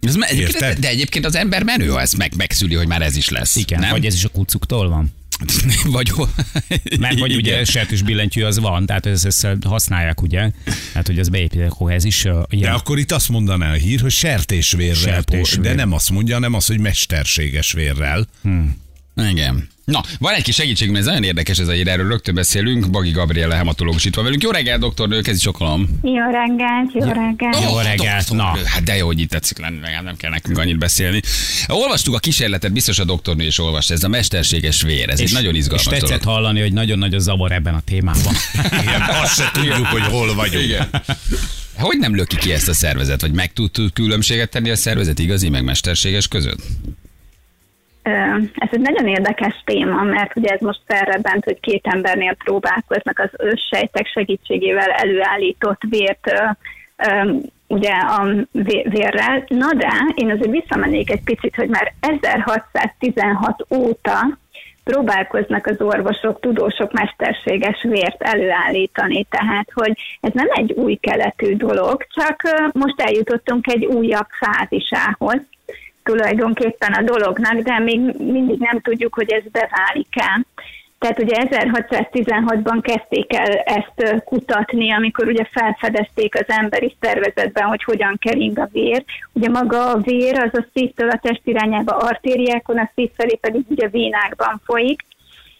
ez, 0.00 0.14
me- 0.16 0.30
egyébként, 0.30 0.78
de 0.78 0.88
egyébként 0.88 1.24
az 1.24 1.34
ember 1.34 1.62
menő, 1.62 1.88
ha 1.88 2.00
ezt 2.00 2.16
meg, 2.16 2.32
megszüli, 2.36 2.74
hogy 2.74 2.86
már 2.86 3.02
ez 3.02 3.16
is 3.16 3.28
lesz. 3.28 3.56
Igen, 3.56 3.80
nem? 3.80 3.90
vagy 3.90 4.06
ez 4.06 4.14
is 4.14 4.24
a 4.24 4.28
kucuktól 4.28 4.88
van? 4.88 5.16
vagy 5.84 6.12
Mert 6.98 7.18
hogy 7.18 7.34
ugye 7.36 7.64
sertés 7.64 8.02
billentyű 8.02 8.42
az 8.42 8.58
van, 8.58 8.86
tehát 8.86 9.06
ezt, 9.06 9.26
ezt 9.26 9.46
használják, 9.64 10.22
ugye? 10.22 10.50
Hát, 10.94 11.06
hogy 11.06 11.18
az 11.18 11.28
beépítik, 11.28 11.70
akkor 11.70 11.92
ez 11.92 12.04
is 12.04 12.24
uh, 12.24 12.32
De 12.32 12.56
ilyen. 12.56 12.72
akkor 12.72 12.98
itt 12.98 13.12
azt 13.12 13.28
mondaná 13.28 13.70
a 13.70 13.74
hír, 13.74 14.00
hogy 14.00 14.10
sertésvérrel, 14.10 14.94
Sertésvér. 14.94 15.60
de 15.64 15.74
nem 15.74 15.92
azt 15.92 16.10
mondja, 16.10 16.34
hanem 16.34 16.54
az, 16.54 16.66
hogy 16.66 16.80
mesterséges 16.80 17.72
vérrel. 17.72 18.28
Igen. 19.30 19.68
Na, 19.88 20.02
van 20.18 20.34
egy 20.34 20.42
kis 20.42 20.54
segítségünk, 20.54 20.96
ez 20.96 21.04
nagyon 21.04 21.22
érdekes 21.22 21.58
ez 21.58 21.68
a 21.68 21.72
hír, 21.72 21.88
erről 21.88 22.08
rögtön 22.08 22.34
beszélünk. 22.34 22.90
Bagi 22.90 23.10
Gabriela 23.10 23.54
hematológus 23.54 24.04
itt 24.04 24.14
van 24.14 24.24
velünk. 24.24 24.42
Jó 24.42 24.50
reggel, 24.50 24.78
doktornő, 24.78 25.20
kezdj 25.20 25.42
csokolom. 25.42 25.88
Jó 26.02 26.30
reggelt, 26.30 26.92
jó 26.92 27.22
reggelt. 27.22 27.62
Jó 27.62 27.78
reggelt, 27.78 28.30
na. 28.32 28.56
Hát 28.64 28.82
de 28.82 28.96
jó, 28.96 29.06
hogy 29.06 29.20
itt 29.20 29.30
tetszik 29.30 29.58
lenni, 29.58 29.80
legalább 29.80 30.04
nem 30.04 30.16
kell 30.16 30.30
nekünk 30.30 30.58
annyit 30.58 30.78
beszélni. 30.78 31.20
Olvastuk 31.66 32.14
a 32.14 32.18
kísérletet, 32.18 32.72
biztos 32.72 32.98
a 32.98 33.04
doktornő 33.04 33.44
is 33.44 33.58
olvasta, 33.58 33.94
ez 33.94 34.04
a 34.04 34.08
mesterséges 34.08 34.82
vér, 34.82 35.08
ez 35.08 35.20
egy 35.20 35.32
nagyon 35.32 35.54
izgalmas 35.54 35.86
És 35.86 35.92
tetszett 35.92 36.22
dolog. 36.22 36.36
hallani, 36.38 36.60
hogy 36.60 36.72
nagyon 36.72 36.98
nagy 36.98 37.14
a 37.14 37.18
zavar 37.18 37.52
ebben 37.52 37.74
a 37.74 37.80
témában. 37.80 38.34
Igen, 38.82 39.00
azt 39.22 39.34
se 39.34 39.50
tudjuk, 39.52 39.86
hogy 39.86 40.02
hol 40.02 40.34
vagyunk. 40.34 40.64
Igen. 40.64 40.88
Hogy 41.78 41.98
nem 41.98 42.14
löki 42.14 42.36
ki 42.36 42.52
ezt 42.52 42.68
a 42.68 42.74
szervezet? 42.74 43.20
Vagy 43.20 43.32
meg 43.32 43.52
tud 43.52 43.70
különbséget 43.92 44.50
tenni 44.50 44.70
a 44.70 44.76
szervezet 44.76 45.18
igazi, 45.18 45.48
meg 45.48 45.64
mesterséges 45.64 46.28
között? 46.28 46.58
Ez 48.54 48.68
egy 48.70 48.80
nagyon 48.80 49.06
érdekes 49.06 49.62
téma, 49.64 50.02
mert 50.02 50.36
ugye 50.36 50.48
ez 50.48 50.60
most 50.60 50.80
felrebbent, 50.86 51.44
hogy 51.44 51.60
két 51.60 51.86
embernél 51.86 52.34
próbálkoznak 52.34 53.18
az 53.18 53.30
őssejtek 53.38 54.06
segítségével 54.06 54.90
előállított 54.90 55.80
vért 55.88 56.32
ugye 57.66 57.92
a 57.92 58.28
vé- 58.52 58.88
vérrel. 58.88 59.44
Na 59.48 59.72
de 59.72 59.90
én 60.14 60.30
azért 60.30 60.50
visszamennék 60.50 61.10
egy 61.10 61.24
picit, 61.24 61.54
hogy 61.54 61.68
már 61.68 61.92
1616 62.00 63.66
óta 63.76 64.38
próbálkoznak 64.84 65.66
az 65.66 65.80
orvosok, 65.80 66.40
tudósok 66.40 66.92
mesterséges 66.92 67.82
vért 67.82 68.22
előállítani, 68.22 69.24
tehát 69.30 69.68
hogy 69.74 69.92
ez 70.20 70.30
nem 70.34 70.46
egy 70.50 70.72
új 70.72 70.94
keletű 70.94 71.56
dolog, 71.56 72.06
csak 72.08 72.42
most 72.72 73.00
eljutottunk 73.00 73.66
egy 73.66 73.84
újabb 73.84 74.26
fázisához 74.28 75.40
tulajdonképpen 76.08 76.92
a 76.92 77.02
dolognak, 77.02 77.58
de 77.58 77.78
még 77.78 78.00
mindig 78.18 78.58
nem 78.58 78.80
tudjuk, 78.80 79.14
hogy 79.14 79.32
ez 79.32 79.42
beválik-e. 79.52 80.44
Tehát 80.98 81.22
ugye 81.22 81.36
1616-ban 81.50 82.78
kezdték 82.82 83.36
el 83.36 83.52
ezt 83.54 84.22
kutatni, 84.24 84.92
amikor 84.92 85.26
ugye 85.26 85.44
felfedezték 85.50 86.34
az 86.34 86.44
emberi 86.46 86.96
szervezetben, 87.00 87.64
hogy 87.64 87.84
hogyan 87.84 88.16
kering 88.20 88.58
a 88.58 88.68
vér. 88.72 89.04
Ugye 89.32 89.48
maga 89.48 89.90
a 89.90 89.96
vér 89.96 90.38
az 90.38 90.60
a 90.60 90.66
szívtől 90.74 91.10
a 91.10 91.18
test 91.22 91.40
irányába 91.44 91.96
artériákon, 91.96 92.78
a 92.78 92.90
szív 92.94 93.10
felé 93.16 93.38
pedig 93.40 93.62
ugye 93.68 93.88
vénákban 93.88 94.60
folyik. 94.64 95.02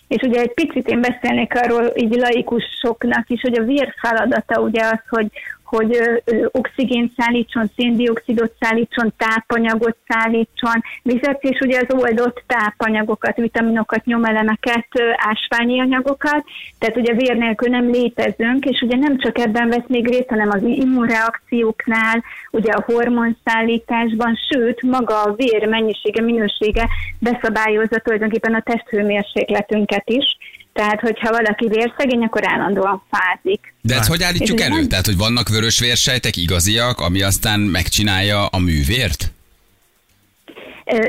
És 0.09 0.23
ugye 0.23 0.41
egy 0.41 0.55
picit 0.55 0.89
én 0.89 1.01
beszélnék 1.01 1.55
arról 1.55 1.93
így 1.97 2.15
laikusoknak 2.15 3.29
is, 3.29 3.41
hogy 3.41 3.59
a 3.59 3.65
vér 3.65 3.95
feladata 4.01 4.61
ugye 4.61 4.81
az, 4.81 5.03
hogy, 5.09 5.27
hogy 5.69 5.97
ö, 5.97 6.17
ö, 6.25 6.47
oxigént 6.51 7.13
szállítson, 7.17 7.71
széndiokszidot 7.77 8.53
szállítson, 8.61 9.13
tápanyagot 9.17 9.97
szállítson, 10.09 10.83
vizet, 11.03 11.43
és 11.43 11.61
ugye 11.61 11.81
az 11.87 11.95
oldott 11.95 12.43
tápanyagokat, 12.47 13.37
vitaminokat, 13.37 14.05
nyomelemeket, 14.05 14.87
ö, 14.99 15.11
ásványi 15.17 15.81
anyagokat, 15.81 16.45
tehát 16.79 16.97
ugye 16.97 17.15
vér 17.15 17.37
nélkül 17.37 17.69
nem 17.69 17.91
létezünk, 17.91 18.65
és 18.65 18.81
ugye 18.81 18.97
nem 18.97 19.19
csak 19.19 19.39
ebben 19.39 19.69
vesz 19.69 19.87
még 19.87 20.09
részt, 20.09 20.29
hanem 20.29 20.51
az 20.51 20.63
immunreakcióknál, 20.63 22.23
ugye 22.51 22.73
a 22.73 22.85
hormonszállításban, 22.87 24.39
sőt, 24.51 24.83
maga 24.83 25.23
a 25.23 25.35
vér 25.35 25.69
mennyisége, 25.69 26.23
minősége 26.23 26.89
beszabályozza 27.19 27.99
tulajdonképpen 27.99 28.55
a 28.55 28.63
testhőmérsékletünket 28.63 30.11
is, 30.11 30.37
tehát, 30.79 31.01
hogyha 31.01 31.31
valaki 31.31 31.67
vérszegény, 31.69 32.23
akkor 32.23 32.43
állandóan 32.49 33.03
fázik. 33.11 33.75
De 33.81 33.95
ezt 33.95 34.09
hogy 34.09 34.23
állítjuk 34.23 34.61
elő? 34.61 34.87
Tehát, 34.87 35.07
hogy 35.07 35.17
vannak 35.17 35.49
vörös 35.49 35.79
vérsejtek 35.81 36.37
igaziak, 36.37 37.01
ami 37.01 37.23
aztán 37.23 37.61
megcsinálja 37.61 38.47
a 38.47 38.59
művért? 38.59 39.33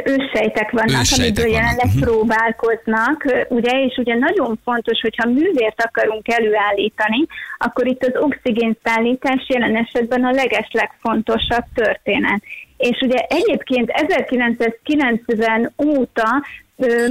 Őssejtek 0.03 0.71
vannak, 0.71 0.99
Őssejtek 1.01 1.45
amiből 1.45 1.45
vannak, 1.45 1.59
jelenleg 1.59 1.95
mhm. 1.95 2.03
próbálkoznak, 2.03 3.45
ugye, 3.49 3.71
és 3.87 3.97
ugye 3.97 4.15
nagyon 4.15 4.59
fontos, 4.63 4.99
hogyha 5.01 5.29
művért 5.29 5.83
akarunk 5.83 6.27
előállítani, 6.27 7.25
akkor 7.57 7.87
itt 7.87 8.03
az 8.03 8.21
oxigénszállítás 8.21 9.45
jelen 9.47 9.75
esetben 9.75 10.23
a 10.23 10.31
legeslegfontosabb 10.31 11.65
történet. 11.73 12.41
És 12.77 12.97
ugye 13.01 13.19
egyébként 13.27 13.89
1990 13.89 15.73
óta 15.77 16.43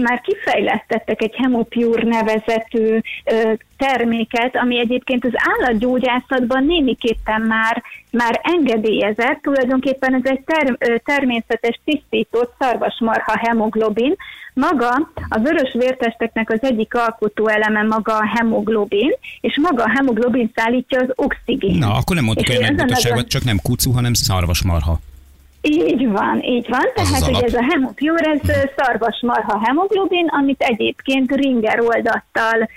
már 0.03 0.21
kifejlesztettek 0.21 1.23
egy 1.23 1.35
Hemopure 1.37 2.03
nevezetű 2.03 2.99
terméket, 3.77 4.57
ami 4.57 4.79
egyébként 4.79 5.25
az 5.25 5.33
állatgyógyászatban 5.35 6.65
némiképpen 6.65 7.41
már, 7.41 7.83
már 8.11 8.41
engedélyezett. 8.43 9.39
Tulajdonképpen 9.43 10.15
ez 10.15 10.21
egy 10.25 10.41
ter, 10.41 10.77
természetes 11.05 11.81
tisztított 11.85 12.55
szarvasmarha 12.59 13.39
hemoglobin. 13.39 14.15
Maga 14.55 15.09
a 15.29 15.39
vörös 15.39 15.73
vértesteknek 15.79 16.51
az 16.51 16.59
egyik 16.63 16.95
alkotó 16.95 17.49
eleme 17.49 17.83
maga 17.83 18.17
a 18.17 18.27
hemoglobin, 18.37 19.11
és 19.41 19.59
maga 19.63 19.83
a 19.83 19.91
hemoglobin 19.91 20.53
szállítja 20.55 21.01
az 21.01 21.09
oxigént. 21.15 21.79
Na, 21.79 21.95
akkor 21.95 22.17
nem 22.17 22.25
mondtuk 22.25 22.49
el 22.49 22.61
megbutaságot, 22.61 23.25
a- 23.25 23.27
csak 23.29 23.45
nem 23.45 23.59
kucu, 23.63 23.91
hanem 23.93 24.13
szarvasmarha. 24.15 25.01
Így 25.63 26.09
van, 26.09 26.43
így 26.43 26.69
van. 26.69 26.81
Az 26.81 26.93
Tehát 26.95 27.23
az 27.23 27.29
ugye 27.29 27.37
alap. 27.37 27.43
ez 27.43 27.55
a 27.55 27.65
hemopure, 27.69 28.31
ez 28.31 28.71
szarvasmarha 28.77 29.61
hemoglobin, 29.65 30.27
amit 30.27 30.63
egyébként 30.63 31.33
ringeroldattal, 31.33 32.69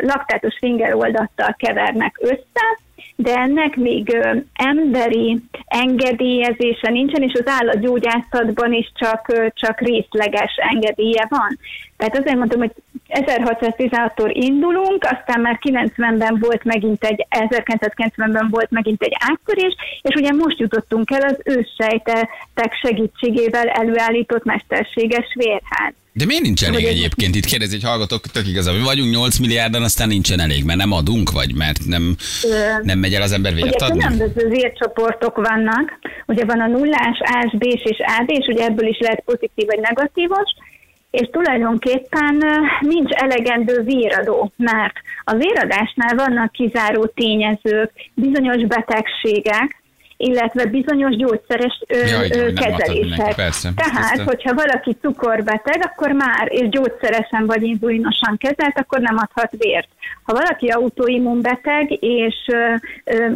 laktátos 0.00 0.58
ringeroldattal 0.60 1.54
kevernek 1.58 2.18
össze, 2.20 2.80
de 3.16 3.34
ennek 3.34 3.76
még 3.76 4.16
emberi 4.52 5.40
engedélyezése 5.66 6.90
nincsen, 6.90 7.22
és 7.22 7.32
az 7.32 7.52
állatgyógyászatban 7.60 8.72
is 8.72 8.92
csak, 8.94 9.50
csak 9.54 9.80
részleges 9.80 10.52
engedélye 10.72 11.26
van. 11.28 11.58
Tehát 11.96 12.18
azért 12.18 12.36
mondtam, 12.36 12.60
hogy 12.60 12.72
1616-tól 13.08 14.30
indulunk, 14.32 15.04
aztán 15.04 15.40
már 15.40 15.58
90-ben 15.68 16.38
volt 16.40 16.64
megint 16.64 17.04
egy, 17.04 17.26
1990-ben 17.30 18.48
volt 18.50 18.70
megint 18.70 19.02
egy 19.02 19.16
áttörés, 19.18 19.74
és 20.02 20.14
ugye 20.14 20.32
most 20.32 20.58
jutottunk 20.58 21.10
el 21.10 21.22
az 21.22 21.40
őssejtetek 21.44 22.74
segítségével 22.82 23.68
előállított 23.68 24.44
mesterséges 24.44 25.34
vérház. 25.34 25.94
De 26.14 26.24
miért 26.24 26.42
nincs 26.42 26.62
elég 26.64 26.74
Vagy 26.74 26.84
egy- 26.84 26.96
egyébként? 26.96 27.34
Itt 27.34 27.44
kérdezi 27.44 27.74
egy 27.76 27.82
hallgatók, 27.82 28.26
tök 28.26 28.46
igaz, 28.48 28.66
mi 28.66 28.82
vagyunk 28.84 29.12
8 29.12 29.38
milliárdan, 29.38 29.82
aztán 29.82 30.08
nincsen 30.08 30.40
elég, 30.40 30.64
mert 30.64 30.78
nem 30.78 30.92
adunk, 30.92 31.30
vagy 31.30 31.54
mert 31.54 31.78
nem, 31.86 32.16
nem 32.82 32.98
megy 32.98 33.14
el 33.14 33.22
az 33.22 33.32
ember 33.32 33.52
Ugye 33.52 33.62
vért 33.62 33.82
adni? 33.82 33.98
különböző 34.02 34.48
vércsoportok 34.48 35.36
vannak, 35.36 35.98
ugye 36.26 36.44
van 36.44 36.60
a 36.60 36.66
nullás, 36.66 37.18
ás, 37.22 37.52
b 37.58 37.64
és 37.64 37.96
AB, 38.20 38.30
és 38.30 38.46
ugye 38.46 38.64
ebből 38.64 38.88
is 38.88 38.98
lehet 38.98 39.22
pozitív 39.24 39.66
vagy 39.66 39.78
negatívos, 39.80 40.50
és 41.10 41.28
tulajdonképpen 41.32 42.44
nincs 42.80 43.10
elegendő 43.10 43.82
véradó, 43.82 44.52
mert 44.56 44.94
a 45.24 45.34
véradásnál 45.34 46.14
vannak 46.16 46.52
kizáró 46.52 47.06
tényezők, 47.06 47.90
bizonyos 48.14 48.66
betegségek, 48.66 49.81
illetve 50.22 50.64
bizonyos 50.64 51.16
gyógyszeres 51.16 51.82
ö, 51.86 52.06
Jaj, 52.06 52.30
ö, 52.30 52.52
kezelések. 52.52 53.34
persze. 53.34 53.70
Tehát, 53.76 54.10
Tiszta. 54.12 54.24
hogyha 54.24 54.54
valaki 54.54 54.96
cukorbeteg, 55.00 55.90
akkor 55.92 56.10
már, 56.10 56.48
és 56.48 56.68
gyógyszeresen 56.68 57.46
vagy 57.46 57.62
inzulinosan 57.62 58.36
kezelt, 58.38 58.78
akkor 58.78 59.00
nem 59.00 59.16
adhat 59.16 59.50
vért. 59.58 59.88
Ha 60.22 60.32
valaki 60.32 60.68
autoimmunbeteg, 60.68 62.02
és 62.02 62.34
ö, 62.46 62.74
ö, 63.04 63.26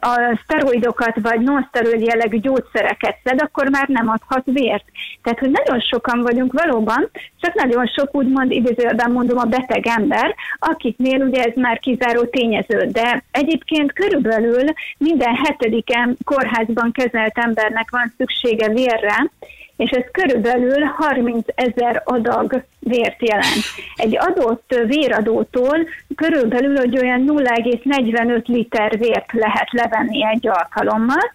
a 0.00 0.38
szteroidokat 0.44 1.16
vagy 1.22 1.40
non-szteroid 1.40 2.00
jellegű 2.06 2.38
gyógyszereket 2.38 3.16
szed, 3.24 3.42
akkor 3.42 3.68
már 3.70 3.88
nem 3.88 4.08
adhat 4.08 4.44
vért. 4.44 4.84
Tehát, 5.22 5.38
hogy 5.38 5.50
nagyon 5.50 5.80
sokan 5.80 6.20
vagyunk 6.20 6.52
valóban, 6.52 7.10
csak 7.40 7.54
nagyon 7.54 7.86
sok 7.86 8.14
úgymond 8.14 8.50
idézőjelben 8.50 9.10
mondom 9.10 9.38
a 9.38 9.44
beteg 9.44 9.86
ember, 9.86 10.34
akiknél 10.58 11.20
ugye 11.22 11.42
ez 11.42 11.52
már 11.54 11.78
kizáró 11.78 12.24
tényező. 12.24 12.86
De 12.92 13.22
egyébként 13.30 13.92
körülbelül 13.92 14.64
minden 14.98 15.34
hetediken 16.06 16.16
kórházban 16.24 16.92
kezelt 16.92 17.38
embernek 17.38 17.90
van 17.90 18.14
szüksége 18.16 18.68
vérre, 18.68 19.30
és 19.76 19.90
ez 19.90 20.04
körülbelül 20.12 20.84
30 20.84 21.46
ezer 21.54 22.02
adag 22.04 22.64
vért 22.78 23.22
jelent. 23.22 23.64
Egy 23.96 24.16
adott 24.18 24.74
véradótól 24.86 25.78
körülbelül 26.14 26.76
hogy 26.76 26.98
olyan 26.98 27.24
0,45 27.26 28.46
liter 28.46 28.98
vért 28.98 29.32
lehet 29.32 29.72
levenni 29.72 30.26
egy 30.26 30.48
alkalommal, 30.48 31.34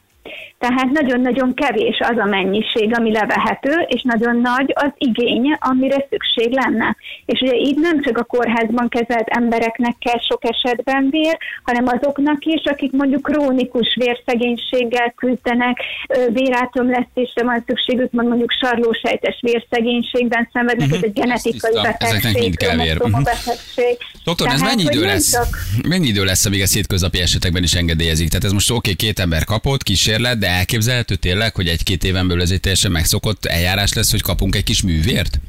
tehát 0.60 0.90
nagyon-nagyon 0.92 1.54
kevés 1.54 2.00
az 2.00 2.18
a 2.18 2.26
mennyiség, 2.26 2.96
ami 2.98 3.12
levehető, 3.12 3.72
és 3.88 4.02
nagyon 4.02 4.38
nagy 4.42 4.72
az 4.76 4.92
igény, 4.98 5.58
amire 5.60 6.06
szükség 6.10 6.52
lenne. 6.52 6.96
És 7.26 7.40
ugye 7.40 7.56
így 7.56 7.78
nem 7.78 8.02
csak 8.02 8.18
a 8.18 8.24
kórházban 8.24 8.90
kezelt 8.90 9.28
embereknek 9.28 9.96
kell 10.00 10.20
sok 10.30 10.42
esetben 10.44 11.08
vér, 11.10 11.38
hanem 11.64 11.86
azoknak 11.88 12.46
is, 12.46 12.62
akik 12.64 12.92
mondjuk 12.92 13.22
krónikus 13.22 13.98
vérszegénységgel 14.00 15.14
küzdenek, 15.16 15.78
ö, 16.08 16.26
vérátomlesztésre 16.32 17.44
van 17.44 17.64
szükségük, 17.68 18.12
meg 18.12 18.28
mondjuk 18.28 18.52
sarlósejtes 18.52 19.40
vérszegénységben 19.42 20.50
szenvednek, 20.54 20.92
ez 20.92 21.04
egy 21.04 21.14
genetikai. 21.14 21.72
Ezeknek 21.76 21.98
betegség, 22.00 22.42
mind 22.42 22.58
kell 22.58 22.76
vér. 22.78 22.96
kromoszómabetegség. 22.96 23.98
Doktor, 24.24 24.48
ez 24.48 24.54
Tehát, 24.60 24.76
mennyi 24.76 24.84
hogy 24.88 24.96
idő 24.96 25.06
lesz? 25.06 25.32
csak- 25.32 25.58
Mennyi 25.88 26.08
idő 26.08 26.24
lesz, 26.24 26.46
amíg 26.46 26.62
ezt 26.62 26.74
hétköznapi 26.74 27.20
esetekben 27.20 27.64
is 27.64 27.74
engedélyezik? 27.74 28.28
Tehát 28.28 28.44
ez 28.44 28.52
most 28.52 28.72
oké, 28.72 28.94
két 28.94 29.20
ember 29.20 29.44
kapott, 29.44 29.84
kísérlet, 30.12 30.38
de 30.38 30.48
elképzelhető 30.48 31.16
tényleg, 31.16 31.56
hogy 31.56 31.68
egy-két 31.68 32.04
éven 32.04 32.28
belül 32.28 32.42
ez 32.42 32.52
egy 32.52 32.60
teljesen 32.60 32.92
megszokott 32.92 33.46
eljárás 33.46 33.94
lesz, 33.94 34.12
hogy 34.12 34.22
kapunk 34.22 34.56
egy 34.56 34.64
kis 34.64 34.84
művért? 34.84 35.40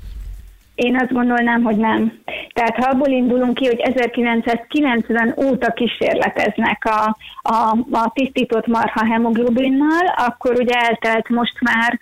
Én 0.75 0.97
azt 0.97 1.13
gondolnám, 1.13 1.63
hogy 1.63 1.77
nem. 1.77 2.21
Tehát 2.53 2.77
ha 2.77 2.91
abból 2.91 3.09
indulunk 3.09 3.55
ki, 3.55 3.67
hogy 3.67 3.81
1990 3.81 5.35
óta 5.45 5.73
kísérleteznek 5.73 6.85
a, 6.85 7.17
a, 7.43 7.77
a 7.91 8.11
tisztított 8.15 8.67
marha 8.67 9.05
hemoglobinnal, 9.07 10.07
akkor 10.27 10.61
ugye 10.61 10.75
eltelt 10.75 11.29
most 11.29 11.61
már 11.61 12.01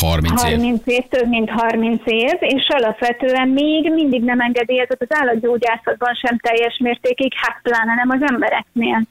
30 0.00 0.44
év. 0.44 0.50
30 0.50 0.86
év, 0.86 1.02
több 1.08 1.28
mint 1.28 1.50
30 1.50 2.00
év, 2.04 2.36
és 2.40 2.68
alapvetően 2.68 3.48
még 3.48 3.92
mindig 3.92 4.22
nem 4.22 4.40
engedélyezett 4.40 5.02
az 5.02 5.18
állatgyógyászatban 5.20 6.14
sem 6.14 6.38
teljes 6.38 6.78
mértékig, 6.78 7.32
hát 7.36 7.60
pláne 7.62 7.94
nem 7.94 8.10
az 8.10 8.30
embereknél. 8.32 9.02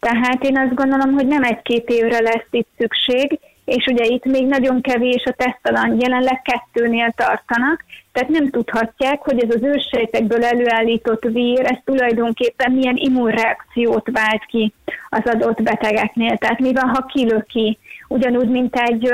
Tehát 0.00 0.44
én 0.44 0.58
azt 0.58 0.74
gondolom, 0.74 1.12
hogy 1.12 1.26
nem 1.26 1.42
egy-két 1.42 1.88
évre 1.88 2.20
lesz 2.20 2.46
itt 2.50 2.68
szükség, 2.78 3.38
és 3.64 3.86
ugye 3.86 4.04
itt 4.04 4.24
még 4.24 4.46
nagyon 4.46 4.80
kevés 4.80 5.22
a 5.24 5.32
tesztalan, 5.36 6.00
jelenleg 6.00 6.42
kettőnél 6.42 7.12
tartanak, 7.16 7.84
tehát 8.12 8.28
nem 8.28 8.50
tudhatják, 8.50 9.20
hogy 9.20 9.44
ez 9.44 9.54
az 9.54 9.62
őssejtekből 9.62 10.44
előállított 10.44 11.22
vír, 11.22 11.60
ez 11.64 11.78
tulajdonképpen 11.84 12.72
milyen 12.72 12.96
immunreakciót 12.96 14.08
vált 14.12 14.44
ki 14.46 14.72
az 15.08 15.22
adott 15.24 15.62
betegeknél. 15.62 16.36
Tehát 16.36 16.58
mi 16.58 16.72
van, 16.72 16.88
ha 16.88 17.06
kilöki? 17.06 17.78
Ugyanúgy, 18.08 18.48
mint 18.48 18.76
egy 18.76 19.12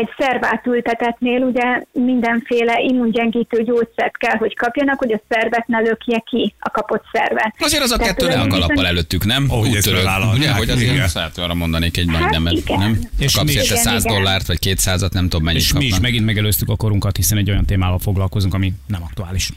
egy 0.00 0.08
szervát 0.18 0.66
ültetetnél 0.66 1.40
ugye 1.42 1.82
mindenféle 1.92 2.80
immungyengítő 2.80 3.62
gyógyszert 3.62 4.16
kell, 4.16 4.36
hogy 4.36 4.54
kapjanak, 4.56 4.98
hogy 4.98 5.12
a 5.12 5.20
szervet 5.28 5.66
ne 5.66 5.78
lökje 5.78 6.22
ki 6.30 6.54
a 6.58 6.70
kapott 6.70 7.04
szervet. 7.12 7.54
Azért 7.58 7.82
az 7.82 7.90
a 7.90 7.96
Tehát 7.96 8.16
kettő 8.16 8.28
le 8.28 8.40
a 8.40 8.46
kalappal 8.46 8.86
előttük, 8.86 9.24
nem? 9.24 9.46
Ahogy 9.48 9.68
Úgy 9.68 9.76
ezt 9.76 9.86
török, 9.86 10.08
ugye, 10.34 10.52
hogy 10.52 10.70
azért 10.70 10.92
igen. 10.92 11.08
szállt 11.08 11.38
arra 11.38 11.54
mondanék 11.54 11.96
egy 11.96 12.06
nagy 12.06 12.20
Hát 12.20 12.30
nemet, 12.30 12.52
igen. 12.52 12.78
nem? 12.78 12.98
És 13.18 13.34
Kapsz 13.34 13.54
érte 13.54 13.64
Igen, 13.64 13.76
100 13.76 14.04
igen. 14.04 14.16
dollárt, 14.16 14.46
vagy 14.46 14.58
200-at, 14.60 15.12
nem 15.12 15.22
tudom 15.28 15.44
mennyit 15.44 15.60
És 15.60 15.72
mi 15.72 15.78
is 15.78 15.90
kapnak. 15.90 16.02
megint 16.08 16.24
megelőztük 16.24 16.68
a 16.68 16.76
korunkat, 16.76 17.16
hiszen 17.16 17.38
egy 17.38 17.50
olyan 17.50 17.64
témával 17.64 17.98
foglalkozunk, 17.98 18.54
ami 18.54 18.72
nem 18.86 19.02
aktuális. 19.02 19.50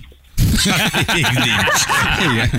Még 1.16 1.26
nincs. 1.34 1.82
Igen. 2.32 2.50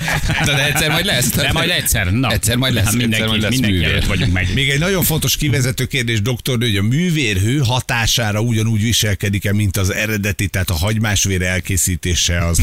De, 0.44 0.52
de 0.52 0.66
egyszer 0.66 0.90
majd 0.90 1.04
lesz. 1.04 1.30
De 1.30 1.52
majd 1.52 1.70
egyszer, 1.70 2.12
na. 2.12 2.30
Egyszer 2.32 2.56
majd 2.56 2.74
lesz, 2.74 2.84
Hát 2.84 2.92
egyszer 2.94 3.08
mindenki, 3.08 3.28
majd 3.28 3.42
lesz 3.42 3.50
mindenki 3.50 3.76
művér. 3.78 4.06
vagyunk 4.06 4.32
meg. 4.32 4.48
Még 4.54 4.70
egy 4.70 4.78
nagyon 4.78 5.02
fontos 5.02 5.36
kivezető 5.36 5.84
kérdés, 5.84 6.22
doktor, 6.22 6.56
hogy 6.60 6.76
a 6.76 6.82
művérhő 6.82 7.58
hatására 7.58 8.40
ugyanúgy 8.40 8.82
viselkedik-e, 8.82 9.52
mint 9.52 9.76
az 9.76 9.90
eredeti, 9.92 10.46
tehát 10.48 10.70
a 10.70 10.74
hagymásvér 10.74 11.42
elkészítése 11.42 12.46
az. 12.46 12.60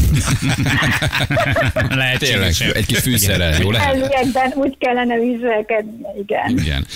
Tényleg, 1.74 1.98
Lehetséges. 1.98 2.60
egy 2.60 2.86
kis 2.86 2.98
fűszerrel, 2.98 3.60
jó 3.60 3.70
lehet? 3.70 3.88
Elviekben 3.94 4.52
úgy 4.54 4.76
kellene 4.78 5.14
viselkedni, 5.18 5.92
igen. 6.22 6.58
Igen. 6.64 6.86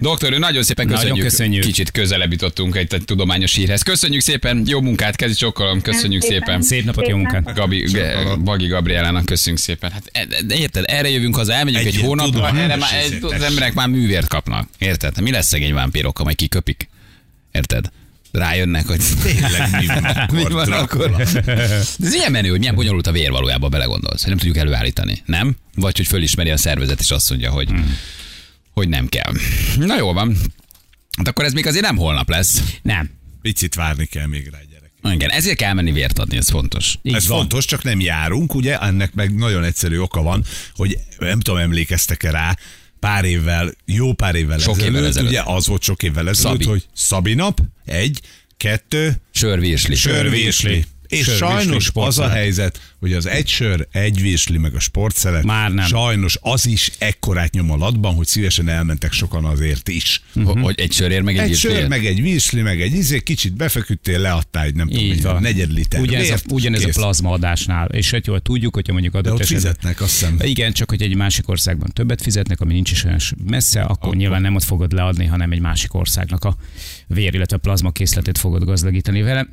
Doktor, 0.00 0.38
nagyon 0.38 0.62
szépen 0.62 0.86
Nagyon 0.86 1.00
köszönjük. 1.02 1.24
köszönjük. 1.26 1.64
Kicsit 1.64 1.90
közelebb 1.90 2.30
jutottunk 2.32 2.76
egy, 2.76 2.94
egy 2.94 3.04
tudományos 3.04 3.54
hírhez. 3.54 3.82
Köszönjük 3.82 4.20
szépen, 4.22 4.62
jó 4.66 4.80
munkát, 4.80 5.16
kezdj 5.16 5.34
csokolom, 5.38 5.80
köszönjük 5.82 6.22
Szépen. 6.22 6.38
szépen. 6.40 6.62
Szép 6.62 6.84
napot, 6.84 7.08
jó 7.08 7.16
munkát. 7.16 7.52
Gabi, 7.78 8.42
Bagi 8.42 8.66
Gabrielának 8.66 9.24
köszönjük 9.24 9.62
szépen. 9.62 9.90
Hát 9.90 10.02
e- 10.12 10.26
érted, 10.48 10.84
erre 10.86 11.08
jövünk 11.10 11.36
haza, 11.36 11.52
elmegyünk 11.52 11.86
egy, 11.86 11.94
Egy 11.94 12.00
hónapra, 12.00 12.48
erre 12.58 12.76
már, 12.76 13.04
az 13.20 13.42
emberek 13.42 13.74
már 13.74 13.88
művért 13.88 14.28
kapnak. 14.28 14.68
Érted? 14.78 15.20
Mi 15.20 15.30
lesz 15.30 15.46
szegény 15.46 15.74
vámpírokkal, 15.74 16.24
majd 16.24 16.36
kiköpik? 16.36 16.88
Érted? 17.52 17.90
Rájönnek, 18.32 18.86
hogy 18.86 19.00
Tényleg 19.22 19.70
mi 19.80 19.86
van 19.86 20.04
akkor? 20.04 20.36
mi 20.38 20.42
van 20.54 20.72
akkor? 20.72 21.10
Dracula? 21.10 21.42
De 21.98 22.06
ez 22.06 22.14
ilyen 22.14 22.30
menő, 22.32 22.48
hogy 22.50 22.58
milyen 22.58 22.74
bonyolult 22.74 23.06
a 23.06 23.12
vér 23.12 23.30
valójában 23.30 23.70
belegondolsz, 23.70 24.20
hogy 24.20 24.28
nem 24.28 24.38
tudjuk 24.38 24.56
előállítani, 24.56 25.22
nem? 25.24 25.56
Vagy 25.74 25.96
hogy 25.96 26.06
fölismeri 26.06 26.50
a 26.50 26.56
szervezet, 26.56 27.00
és 27.00 27.10
azt 27.10 27.30
mondja, 27.30 27.50
hogy, 27.50 27.68
Hmm. 27.68 27.96
hogy 28.72 28.88
nem 28.88 29.06
kell. 29.08 29.32
Na 29.76 29.96
jó 29.96 30.12
van. 30.12 30.36
Hát 31.16 31.28
akkor 31.28 31.44
ez 31.44 31.52
még 31.52 31.66
azért 31.66 31.84
nem 31.84 31.96
holnap 31.96 32.28
lesz. 32.28 32.62
Nem. 32.82 33.10
Picit 33.42 33.74
várni 33.74 34.04
kell 34.06 34.26
még 34.26 34.48
rá. 34.52 34.58
Igen, 35.02 35.30
ezért 35.30 35.56
kell 35.56 35.72
menni 35.72 35.92
vért 35.92 36.18
adni, 36.18 36.36
ez 36.36 36.48
fontos. 36.50 36.98
Így 37.02 37.14
Ez 37.14 37.26
van. 37.26 37.38
fontos, 37.38 37.64
csak 37.64 37.82
nem 37.82 38.00
járunk, 38.00 38.54
ugye? 38.54 38.78
Ennek 38.78 39.14
meg 39.14 39.34
nagyon 39.34 39.64
egyszerű 39.64 39.98
oka 39.98 40.22
van, 40.22 40.44
hogy 40.74 40.98
nem 41.18 41.40
tudom, 41.40 41.60
emlékeztek-e 41.60 42.30
rá, 42.30 42.56
pár 42.98 43.24
évvel, 43.24 43.72
jó 43.84 44.12
pár 44.12 44.34
évvel 44.34 44.58
Sok 44.58 44.76
évvel 44.76 44.86
ezelőtt, 44.88 45.08
ezelőtt. 45.08 45.30
ugye 45.30 45.42
az 45.44 45.66
volt 45.66 45.82
sok 45.82 46.02
évvel 46.02 46.28
ezelőtt, 46.28 46.60
Szabi. 46.62 46.70
hogy 46.70 46.86
Szabi 46.94 47.34
nap, 47.34 47.60
egy, 47.84 48.20
kettő, 48.56 49.20
Sörvirsli. 49.32 49.94
sörvirsli. 49.94 50.84
És 51.10 51.24
Sörvirsli, 51.24 51.56
sajnos 51.64 51.90
az 51.94 52.18
a 52.18 52.28
helyzet, 52.28 52.80
hogy 53.00 53.12
az 53.12 53.26
egy 53.26 53.48
sör, 53.48 53.88
egy 53.92 54.20
virsli, 54.20 54.58
meg 54.58 54.74
a 54.74 54.80
sportszelet, 54.80 55.44
Már 55.44 55.72
nem. 55.72 55.86
sajnos 55.86 56.38
az 56.40 56.66
is 56.66 56.90
ekkorát 56.98 57.52
nyom 57.52 57.70
a 57.70 57.76
latban, 57.76 58.14
hogy 58.14 58.26
szívesen 58.26 58.68
elmentek 58.68 59.12
sokan 59.12 59.44
azért 59.44 59.88
is. 59.88 60.22
Ho- 60.44 60.58
Hogy 60.60 60.80
egy 60.80 60.92
sörér 60.92 61.20
meg 61.22 61.38
egy, 61.38 61.50
Egy 61.50 61.56
sör, 61.56 61.88
meg 61.88 62.06
egy 62.06 62.22
virsli, 62.22 62.60
meg 62.60 62.80
egy 62.80 62.94
izé, 62.94 63.20
kicsit 63.20 63.56
befeküdtél, 63.56 64.18
leadtál 64.18 64.64
egy 64.64 64.74
nem 64.74 64.88
tudom, 64.88 65.04
Így 65.04 65.10
egy 65.10 65.22
van. 65.22 65.42
negyed 65.42 65.72
liter 65.72 66.00
Ugyanez, 66.00 66.26
a, 66.26 66.28
vért, 66.28 66.52
ugyanez 66.52 66.82
a 66.82 66.84
kész. 66.84 66.94
plazmaadásnál. 66.94 67.86
És 67.88 68.10
hogy 68.10 68.26
jól 68.26 68.40
tudjuk, 68.40 68.74
hogyha 68.74 68.92
mondjuk 68.92 69.14
adott 69.14 69.24
De 69.26 69.32
ott 69.32 69.40
esetben- 69.40 69.62
fizetnek, 69.62 70.00
azt 70.00 70.10
hiszem. 70.12 70.36
Igen, 70.42 70.72
csak 70.72 70.90
hogy 70.90 71.02
egy 71.02 71.14
másik 71.16 71.48
országban 71.48 71.90
többet 71.92 72.22
fizetnek, 72.22 72.60
ami 72.60 72.72
nincs 72.72 72.90
is 72.90 73.04
olyan 73.04 73.18
messze, 73.46 73.80
akkor, 73.80 73.96
akkor 74.00 74.16
nyilván 74.16 74.42
nem 74.42 74.54
ott 74.54 74.64
fogod 74.64 74.92
leadni, 74.92 75.26
hanem 75.26 75.50
egy 75.52 75.60
másik 75.60 75.94
országnak 75.94 76.44
a 76.44 76.56
vér, 77.06 77.34
illetve 77.34 77.56
plazma 77.56 77.90
készletét 77.92 78.38
fogod 78.38 78.64
gazdagítani 78.64 79.22
vele. 79.22 79.46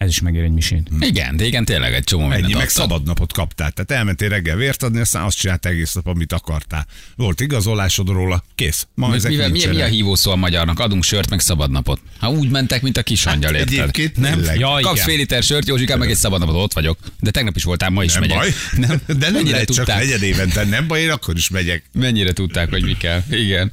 Ez 0.00 0.08
is 0.08 0.20
megér 0.20 0.42
egy 0.42 0.50
misét. 0.52 0.88
Igen, 1.00 1.36
de 1.36 1.44
igen, 1.44 1.64
tényleg 1.64 1.94
egy 1.94 2.04
csomó 2.04 2.30
Ennyi, 2.30 2.52
meg 2.52 2.68
szabadnapot 2.68 3.32
kaptál. 3.32 3.70
Tehát 3.70 3.90
elmentél 3.90 4.28
reggel 4.28 4.56
vért 4.56 4.82
adni, 4.82 5.00
aztán 5.00 5.22
azt 5.24 5.38
csinált 5.38 5.66
egész 5.66 5.92
nap, 5.92 6.06
amit 6.06 6.32
akartál. 6.32 6.86
Volt 7.16 7.40
igazolásod 7.40 8.08
róla, 8.08 8.44
kész. 8.54 8.86
Ma 8.94 9.08
Mi, 9.08 9.14
ezek 9.14 9.30
mivel, 9.30 9.48
mi, 9.48 9.66
mi 9.66 9.80
a 9.80 9.86
hívó 9.86 10.14
szó 10.14 10.30
a 10.30 10.36
magyarnak? 10.36 10.78
Adunk 10.78 11.02
sört, 11.04 11.30
meg 11.30 11.40
szabadnapot. 11.40 12.00
Ha 12.18 12.30
úgy 12.30 12.50
mentek, 12.50 12.82
mint 12.82 12.96
a 12.96 13.02
kis 13.02 13.26
angyal, 13.26 13.54
érted? 13.54 13.76
Hát 13.78 13.88
Egyébként 13.88 14.16
nem? 14.16 14.34
tényleg. 14.34 14.58
Ja, 14.58 14.68
Kapsz 14.80 14.92
igen. 14.94 15.04
fél 15.06 15.16
liter 15.16 15.42
sört, 15.42 15.66
Józsikám, 15.68 15.98
meg 15.98 16.10
egy 16.10 16.16
szabadnapot, 16.16 16.54
ott 16.54 16.72
vagyok. 16.72 16.98
De 17.20 17.30
tegnap 17.30 17.56
is 17.56 17.64
voltál, 17.64 17.90
ma 17.90 18.04
is 18.04 18.12
Nem 18.12 18.20
megyek. 18.20 18.36
baj. 18.38 18.50
Nem? 18.76 19.00
De 19.06 19.14
nem 19.18 19.32
Mennyire 19.32 19.50
lehet 19.50 19.66
csak 19.66 19.76
tudták? 19.76 19.98
negyed 19.98 20.22
évente, 20.22 20.64
nem 20.64 20.86
baj, 20.86 21.00
én 21.00 21.10
akkor 21.10 21.36
is 21.36 21.48
megyek. 21.48 21.82
Mennyire 21.92 22.32
tudták, 22.32 22.70
hogy 22.70 22.82
mi 22.84 22.96
kell. 22.96 23.22
Igen. 23.30 23.72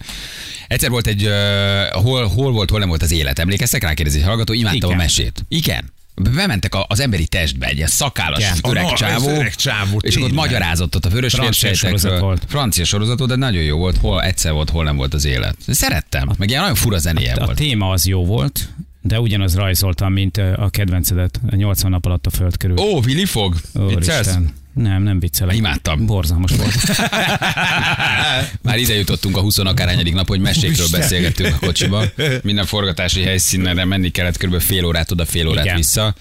Egyszer 0.67 0.89
volt 0.89 1.07
egy, 1.07 1.25
uh, 1.25 2.01
hol, 2.01 2.25
hol 2.25 2.51
volt, 2.51 2.69
hol 2.69 2.79
nem 2.79 2.87
volt 2.87 3.01
az 3.01 3.11
élet. 3.11 3.39
Emlékeztek 3.39 3.81
rá, 3.81 3.93
kérdezi 3.93 4.19
hallgató, 4.19 4.53
imádtam 4.53 4.89
Igen. 4.89 4.99
a 4.99 5.01
mesét. 5.01 5.45
Igen. 5.47 5.95
Bementek 6.21 6.75
a- 6.75 6.85
az 6.89 6.99
emberi 6.99 7.27
testbe, 7.27 7.65
egy 7.65 7.75
ilyen 7.75 7.87
szakállas 7.87 8.39
Igen. 8.39 8.57
öreg 8.63 8.85
A- 8.85 8.93
csávó, 8.95 9.29
öreg 9.29 9.55
csávó, 9.55 9.97
és 10.01 10.15
akkor 10.15 10.31
magyarázott 10.31 10.95
ott 10.95 11.05
a 11.05 11.09
vörös 11.09 11.33
Francia 11.33 11.73
sorozat 11.73 12.19
volt. 12.19 12.43
Francia 12.47 12.85
sorozat 12.85 13.17
volt, 13.17 13.29
de 13.29 13.35
nagyon 13.37 13.63
jó 13.63 13.77
volt, 13.77 13.97
hol 13.97 14.21
egyszer 14.23 14.51
volt, 14.51 14.69
hol 14.69 14.83
nem 14.83 14.95
volt 14.95 15.13
az 15.13 15.25
élet. 15.25 15.55
Szerettem, 15.67 16.29
meg 16.37 16.49
ilyen 16.49 16.61
nagyon 16.61 16.75
fura 16.75 16.97
zenéje 16.97 17.33
A 17.33 17.45
volt. 17.45 17.57
téma 17.57 17.89
az 17.89 18.05
jó 18.07 18.25
volt, 18.25 18.69
de 19.01 19.19
ugyanaz 19.19 19.55
rajzoltam, 19.55 20.13
mint 20.13 20.37
a 20.37 20.69
kedvencedet, 20.69 21.39
a 21.51 21.55
80 21.55 21.91
nap 21.91 22.05
alatt 22.05 22.25
a 22.25 22.29
föld 22.29 22.57
körül. 22.57 22.77
Ó, 22.79 22.99
Willy 22.99 23.25
Fog? 23.25 23.55
Úristen. 23.73 24.53
Nem, 24.77 25.03
nem 25.03 25.19
viccelek. 25.19 25.55
Imádtam. 25.55 26.05
Borzalmas 26.05 26.51
volt. 26.51 26.75
Már 28.63 28.77
ide 28.77 28.93
jutottunk 28.95 29.37
a 29.37 29.39
20 29.39 29.57
akárhányadik 29.57 30.13
nap, 30.13 30.27
hogy 30.27 30.39
mesékről 30.39 30.87
beszélgettünk 30.91 31.53
a 31.61 31.65
kocsiba. 31.65 32.03
Minden 32.43 32.65
forgatási 32.65 33.21
helyszínre 33.21 33.85
menni 33.85 34.09
kellett 34.09 34.37
kb. 34.37 34.59
fél 34.59 34.85
órát 34.85 35.11
oda, 35.11 35.25
fél 35.25 35.47
órát 35.47 35.63
Igen. 35.65 35.75
vissza. 35.75 36.15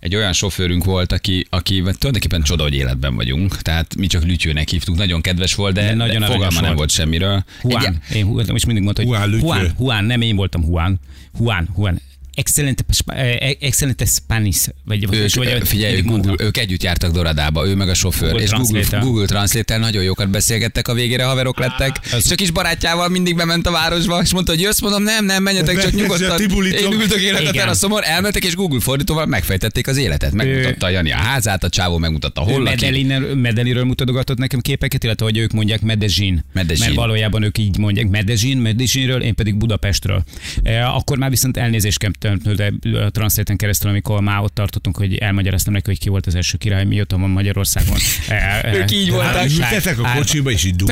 Egy 0.00 0.16
olyan 0.16 0.32
sofőrünk 0.32 0.84
volt, 0.84 1.12
aki, 1.12 1.46
aki 1.50 1.74
tulajdonképpen 1.74 2.42
csoda, 2.42 2.62
hogy 2.62 2.74
életben 2.74 3.14
vagyunk. 3.14 3.62
Tehát 3.62 3.94
mi 3.96 4.06
csak 4.06 4.24
Lütyőnek 4.24 4.68
hívtuk, 4.68 4.96
nagyon 4.96 5.20
kedves 5.20 5.54
volt, 5.54 5.74
de, 5.74 5.80
De 5.80 5.86
de 5.86 5.94
nagyon 5.94 6.22
aranyos 6.22 6.32
fogalma 6.34 6.54
nem 6.54 6.64
volt. 6.64 6.76
volt 6.76 6.90
semmiről. 6.90 7.44
Juan. 7.62 7.84
Egy- 8.08 8.16
Én 8.16 8.26
Juan, 8.26 8.46
most 8.50 8.66
mindig 8.66 8.84
mondta, 8.84 9.02
hogy 9.04 9.28
Lütyő. 9.30 9.44
Juan, 9.46 9.74
Juan, 9.78 10.04
nem 10.04 10.20
én 10.20 10.36
voltam 10.36 10.62
Juan. 10.62 11.00
Juan, 11.38 11.68
Juan. 11.76 12.00
Excelente, 12.34 12.84
excelente 13.60 14.04
Spanish. 14.04 14.68
Vagy, 14.84 15.06
vagy, 15.06 15.16
Ők, 15.18 15.34
vagy, 15.34 15.68
figyelj, 15.68 15.94
mindig 15.94 16.10
Google, 16.12 16.44
ők 16.44 16.56
együtt 16.56 16.82
jártak 16.82 17.12
Doradába, 17.12 17.66
ő 17.66 17.74
meg 17.74 17.88
a 17.88 17.94
sofőr, 17.94 18.28
Google 18.30 18.42
és 18.44 18.50
Google. 18.50 18.98
Google 19.00 19.26
translate 19.26 19.76
nagyon 19.76 20.02
jókat 20.02 20.30
beszélgettek, 20.30 20.88
a 20.88 20.94
végére 20.94 21.24
haverok 21.24 21.58
lettek. 21.58 21.96
ez- 22.12 22.28
Csak 22.28 22.40
is 22.40 22.50
barátjával 22.50 23.08
mindig 23.08 23.36
bement 23.36 23.66
a 23.66 23.70
városba, 23.70 24.20
és 24.22 24.32
mondta, 24.32 24.52
hogy 24.52 24.60
jössz, 24.60 24.80
mondom, 24.80 25.02
nem, 25.02 25.24
nem, 25.24 25.42
menjetek 25.42 25.80
csak 25.82 25.92
nyugodtan. 26.00 26.40
Én 26.40 26.92
ültök 26.92 27.20
életet 27.20 27.48
Igen. 27.48 27.64
el 27.64 27.68
a 27.68 27.74
szomor, 27.74 28.02
elmentek, 28.04 28.44
és 28.44 28.54
Google 28.54 28.80
fordítóval 28.80 29.26
megfejtették 29.26 29.86
az 29.88 29.96
életet. 29.96 30.32
Megmutatta 30.32 30.86
a 30.86 30.88
Jani 30.88 31.12
a 31.12 31.16
házát, 31.16 31.64
a 31.64 31.68
csávó 31.68 31.98
megmutatta, 31.98 32.40
hol 32.40 32.68
Ő 32.68 33.34
Medellинről 33.34 33.84
mutogatott 33.84 34.38
nekem 34.38 34.60
képeket, 34.60 35.04
illetve 35.04 35.24
hogy 35.24 35.38
ők 35.38 35.52
mondják 35.52 35.80
Medellin. 35.80 36.44
Medellin. 36.52 36.82
Mert 36.82 36.94
valójában 36.94 37.42
ők 37.42 37.58
így 37.58 37.78
mondják 37.78 38.08
Medellin, 38.08 38.58
Medellinről, 38.58 39.22
én 39.22 39.34
pedig 39.34 39.56
Budapestről. 39.56 40.22
E, 40.62 40.86
akkor 40.88 41.18
már 41.18 41.30
viszont 41.30 41.56
elnézést 41.56 41.98
tőle 42.38 42.72
a 43.04 43.10
translate 43.10 43.56
keresztül, 43.56 43.90
amikor 43.90 44.20
már 44.20 44.40
ott 44.40 44.54
tartottunk, 44.54 44.96
hogy 44.96 45.14
elmagyaráztam 45.14 45.72
neki, 45.72 45.86
hogy 45.86 45.98
ki 45.98 46.08
volt 46.08 46.26
az 46.26 46.34
első 46.34 46.58
király, 46.58 46.84
mióta 46.84 47.18
van 47.18 47.30
Magyarországon. 47.30 47.96
E, 48.28 48.34
e, 48.34 48.76
Ők 48.76 48.90
így 48.90 49.10
voltak. 49.10 49.34
Hát, 49.34 49.50
ültetek 49.50 49.98
a 49.98 50.12
kocsiba, 50.14 50.50
és 50.50 50.64
így 50.64 50.82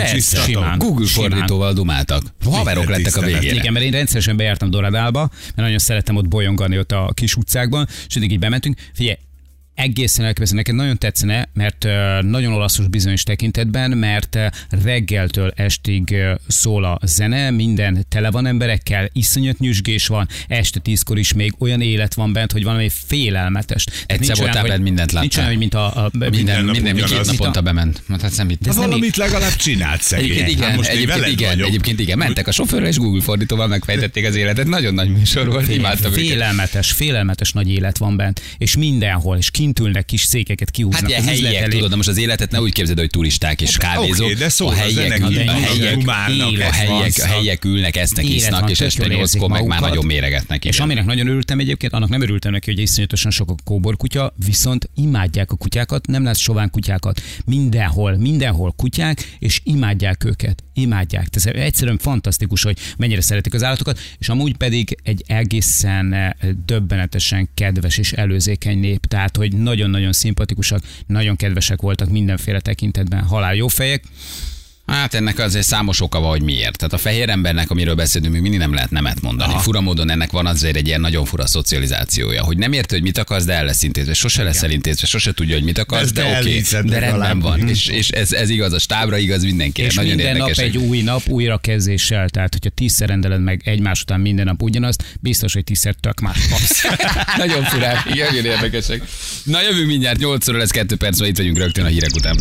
simán. 0.45 0.79
Google 0.79 1.07
Simán. 1.07 1.31
fordítóval 1.31 1.73
dumáltak. 1.73 2.23
Haverok 2.45 2.89
lettek 2.89 3.17
a 3.17 3.21
végére. 3.21 3.55
Igen, 3.55 3.73
mert 3.73 3.85
én 3.85 3.91
rendszeresen 3.91 4.37
bejártam 4.37 4.71
Doradálba, 4.71 5.21
mert 5.21 5.57
nagyon 5.57 5.79
szerettem 5.79 6.17
ott 6.17 6.29
bolyongani 6.29 6.79
ott 6.79 6.93
a 6.93 7.11
kis 7.15 7.37
utcákban, 7.37 7.87
és 8.09 8.15
mindig 8.15 8.33
így 8.33 8.39
bementünk. 8.39 8.77
Figyelj, 8.95 9.17
egészen 9.79 10.25
elképesztő. 10.25 10.55
Neked 10.57 10.75
nagyon 10.75 10.99
tetszene, 10.99 11.49
mert 11.55 11.87
nagyon 12.21 12.53
olaszos 12.53 12.87
bizonyos 12.89 13.23
tekintetben, 13.23 13.91
mert 13.91 14.39
reggeltől 14.85 15.53
estig 15.57 16.15
szól 16.49 16.85
a 16.85 16.99
zene, 17.03 17.51
minden 17.51 18.07
tele 18.09 18.31
van 18.31 18.47
emberekkel, 18.47 19.09
iszonyat 19.13 19.59
nyüzsgés 19.59 20.07
van, 20.07 20.29
este 20.49 20.79
tízkor 20.81 21.19
is 21.19 21.33
még 21.33 21.55
olyan 21.59 21.81
élet 21.81 22.15
van 22.15 22.33
bent, 22.33 22.53
hogy 22.53 22.65
valami 22.65 22.89
félelmetes. 23.07 23.85
Tehát 23.85 24.05
Egyszer 24.07 24.19
nincs 24.19 24.39
olyan, 24.41 24.53
voltál 24.53 24.69
bent, 24.69 24.83
mindent 24.83 25.13
Nincs 25.13 25.37
láttál. 25.37 25.39
olyan, 25.39 25.49
hogy 25.49 25.59
mint 25.59 25.75
a, 25.75 26.05
a 26.05 26.11
Minden, 26.31 26.65
nap 26.65 26.75
minden, 26.75 26.95
két 26.95 27.25
naponta 27.25 27.61
bement. 27.61 28.03
Hát 28.21 28.37
nem 28.37 28.49
Valamit 28.61 29.17
legalább 29.17 29.57
csinált 29.57 30.03
szegény. 30.03 30.25
Egyébként 30.31 30.49
igen, 30.51 30.69
Hát 30.69 30.77
most 30.77 30.91
én 30.91 30.97
egyébként 30.97 31.27
igen, 31.27 31.49
vagyok. 31.49 31.69
egyébként 31.69 32.01
igen. 32.01 32.19
Mentek 32.19 32.47
a 32.47 32.53
sofőrrel 32.53 32.89
és 32.89 32.97
Google 32.99 33.23
fordítóval 33.23 33.67
megfejtették 33.67 34.27
az 34.27 34.37
életet. 34.37 34.67
Nagyon 34.67 34.95
nagy 34.95 35.09
műsor 35.13 35.47
volt, 35.49 35.69
imádtam 35.69 36.13
őket. 36.13 36.25
Félelmetes, 36.25 36.93
félelmetes 36.93 37.53
nagy 37.53 37.71
élet 37.71 37.99
van 37.99 38.17
bent, 38.17 38.43
és 38.59 38.77
mindenhol, 38.77 39.37
és 39.37 39.51
kint 39.75 39.89
ülnek 39.89 40.05
kis 40.05 40.23
székeket, 40.23 40.71
kihúznak 40.71 41.11
Hát 41.13 41.25
helyiek, 41.25 41.55
elé. 41.55 41.75
tudod, 41.75 41.91
de 41.91 41.97
most 41.97 42.09
az 42.09 42.17
életet 42.17 42.51
ne 42.51 42.61
úgy 42.61 42.73
képzeld, 42.73 42.99
hogy 42.99 43.11
turisták 43.11 43.61
és 43.61 43.77
kávézók. 43.77 44.27
Oké, 44.27 44.35
de 44.35 44.49
szól 44.49 44.69
a 44.69 44.73
a 44.73 44.75
helyiek, 44.75 45.23
a 45.23 45.31
helyiek, 45.31 46.07
a 46.07 46.13
helyiek, 46.73 47.19
a 47.19 47.27
helyiek 47.27 47.65
ülnek, 47.65 47.97
esznek, 47.97 48.29
isznak, 48.29 48.71
és 48.71 48.81
este 48.81 49.07
nyolckor 49.07 49.49
meg 49.51 49.67
már 49.67 49.81
nagyon 49.81 50.07
méregetnek. 50.07 50.65
És 50.65 50.81
aminek 50.81 51.05
nagyon 51.05 51.27
örültem 51.27 51.59
egyébként, 51.59 51.93
annak 51.93 52.09
nem 52.09 52.21
örültem 52.21 52.53
neki, 52.53 52.71
hogy 52.71 52.81
iszonyatosan 52.81 53.31
sok 53.31 53.51
a 53.51 53.55
kóborkutya, 53.65 54.35
viszont 54.47 54.91
imádják 54.95 55.51
a 55.53 55.57
kutyákat, 55.57 56.07
nem 56.07 56.25
lesz 56.25 56.39
sovány 56.39 56.71
kutyákat. 56.71 57.23
Mindenhol, 57.45 58.17
mindenhol 58.17 58.73
kutyák, 58.77 59.37
és 59.39 59.61
imádják 59.65 60.25
őket. 60.25 60.63
Imádják. 60.79 61.29
Ez 61.31 61.47
egyszerűen 61.47 61.99
fantasztikus, 61.99 62.63
hogy 62.63 62.79
mennyire 62.97 63.21
szeretik 63.21 63.55
az 63.55 63.63
állatokat, 63.63 63.99
és 64.19 64.29
amúgy 64.29 64.57
pedig 64.57 64.97
egy 65.03 65.25
egészen 65.27 66.13
eh, 66.13 66.31
döbbenetesen 66.65 67.49
kedves 67.55 67.99
és 67.99 68.13
előzékeny 68.13 68.79
nép. 68.79 69.07
Tehát, 69.07 69.37
hogy 69.37 69.57
nagyon-nagyon 69.57 70.13
szimpatikusak, 70.13 70.83
nagyon 71.07 71.37
kedvesek 71.37 71.81
voltak 71.81 72.09
mindenféle 72.09 72.61
tekintetben. 72.61 73.23
Halál 73.23 73.55
jó 73.55 73.69
fejek. 73.69 74.05
Hát 74.89 75.15
ennek 75.15 75.39
azért 75.39 75.67
számos 75.67 76.01
oka 76.01 76.21
van, 76.21 76.31
hogy 76.31 76.43
miért. 76.43 76.77
Tehát 76.77 76.93
a 76.93 76.99
fehér 76.99 77.29
embernek, 77.29 77.71
amiről 77.71 77.95
beszélünk, 77.95 78.33
még 78.33 78.43
mindig 78.43 78.61
nem 78.61 78.75
lehet 78.75 78.91
nemet 78.91 79.21
mondani. 79.21 79.53
Aha. 79.53 79.61
Fura 79.61 79.81
módon 79.81 80.11
ennek 80.11 80.31
van 80.31 80.47
azért 80.47 80.77
egy 80.77 80.87
ilyen 80.87 81.01
nagyon 81.01 81.25
fura 81.25 81.47
szocializációja, 81.47 82.43
hogy 82.43 82.59
nem 82.59 82.73
érti, 82.73 82.95
hogy 82.95 83.03
mit 83.03 83.19
akarsz, 83.19 83.45
de 83.45 83.53
el 83.53 83.65
lesz 83.65 83.83
intézve. 83.83 84.15
Sose 84.15 84.43
lesz 84.43 84.63
elintézve, 84.63 85.07
sose 85.07 85.33
tudja, 85.33 85.55
hogy 85.55 85.65
mit 85.65 85.79
akarsz, 85.79 86.13
de 86.13 86.23
oké, 86.23 86.33
elhiszed 86.33 86.89
de 86.89 86.99
rendben 86.99 87.41
van. 87.41 87.69
És, 87.69 87.87
és 87.87 88.09
ez, 88.09 88.33
ez 88.33 88.49
igaz 88.49 88.73
a 88.73 88.79
stábra, 88.79 89.17
igaz 89.17 89.45
mindenkire. 89.45 89.87
És 89.87 89.95
Nagyon 89.95 90.15
minden 90.15 90.35
érdekes. 90.35 90.57
nap 90.57 90.67
egy 90.67 90.77
új 90.77 91.01
nap, 91.01 91.29
újra 91.29 91.59
kezdéssel. 91.59 92.29
Tehát, 92.29 92.53
hogyha 92.53 92.71
tízszer 92.71 93.09
rendeled 93.09 93.43
meg 93.43 93.61
egymás 93.65 94.01
után 94.03 94.21
minden 94.21 94.45
nap 94.45 94.63
ugyanazt, 94.63 95.05
biztos, 95.21 95.53
hogy 95.53 95.65
tízszer 95.65 95.95
tök 96.01 96.21
más 96.21 96.49
kapsz. 96.49 96.83
Nagyon 97.45 97.65
furák, 97.65 98.07
igen, 98.13 98.27
nagyon 98.27 98.45
érdekesek. 98.45 99.03
Na 99.43 99.63
jövünk 99.63 99.87
mindjárt 99.87 100.19
8 100.19 100.49
óra 100.49 100.59
lesz 100.59 100.71
2 100.71 100.97
perc, 100.97 101.21
itt 101.21 101.37
vagyunk 101.37 101.59
rögtön 101.59 101.85
a 101.85 101.89
hírek 101.89 102.15
után. 102.15 102.37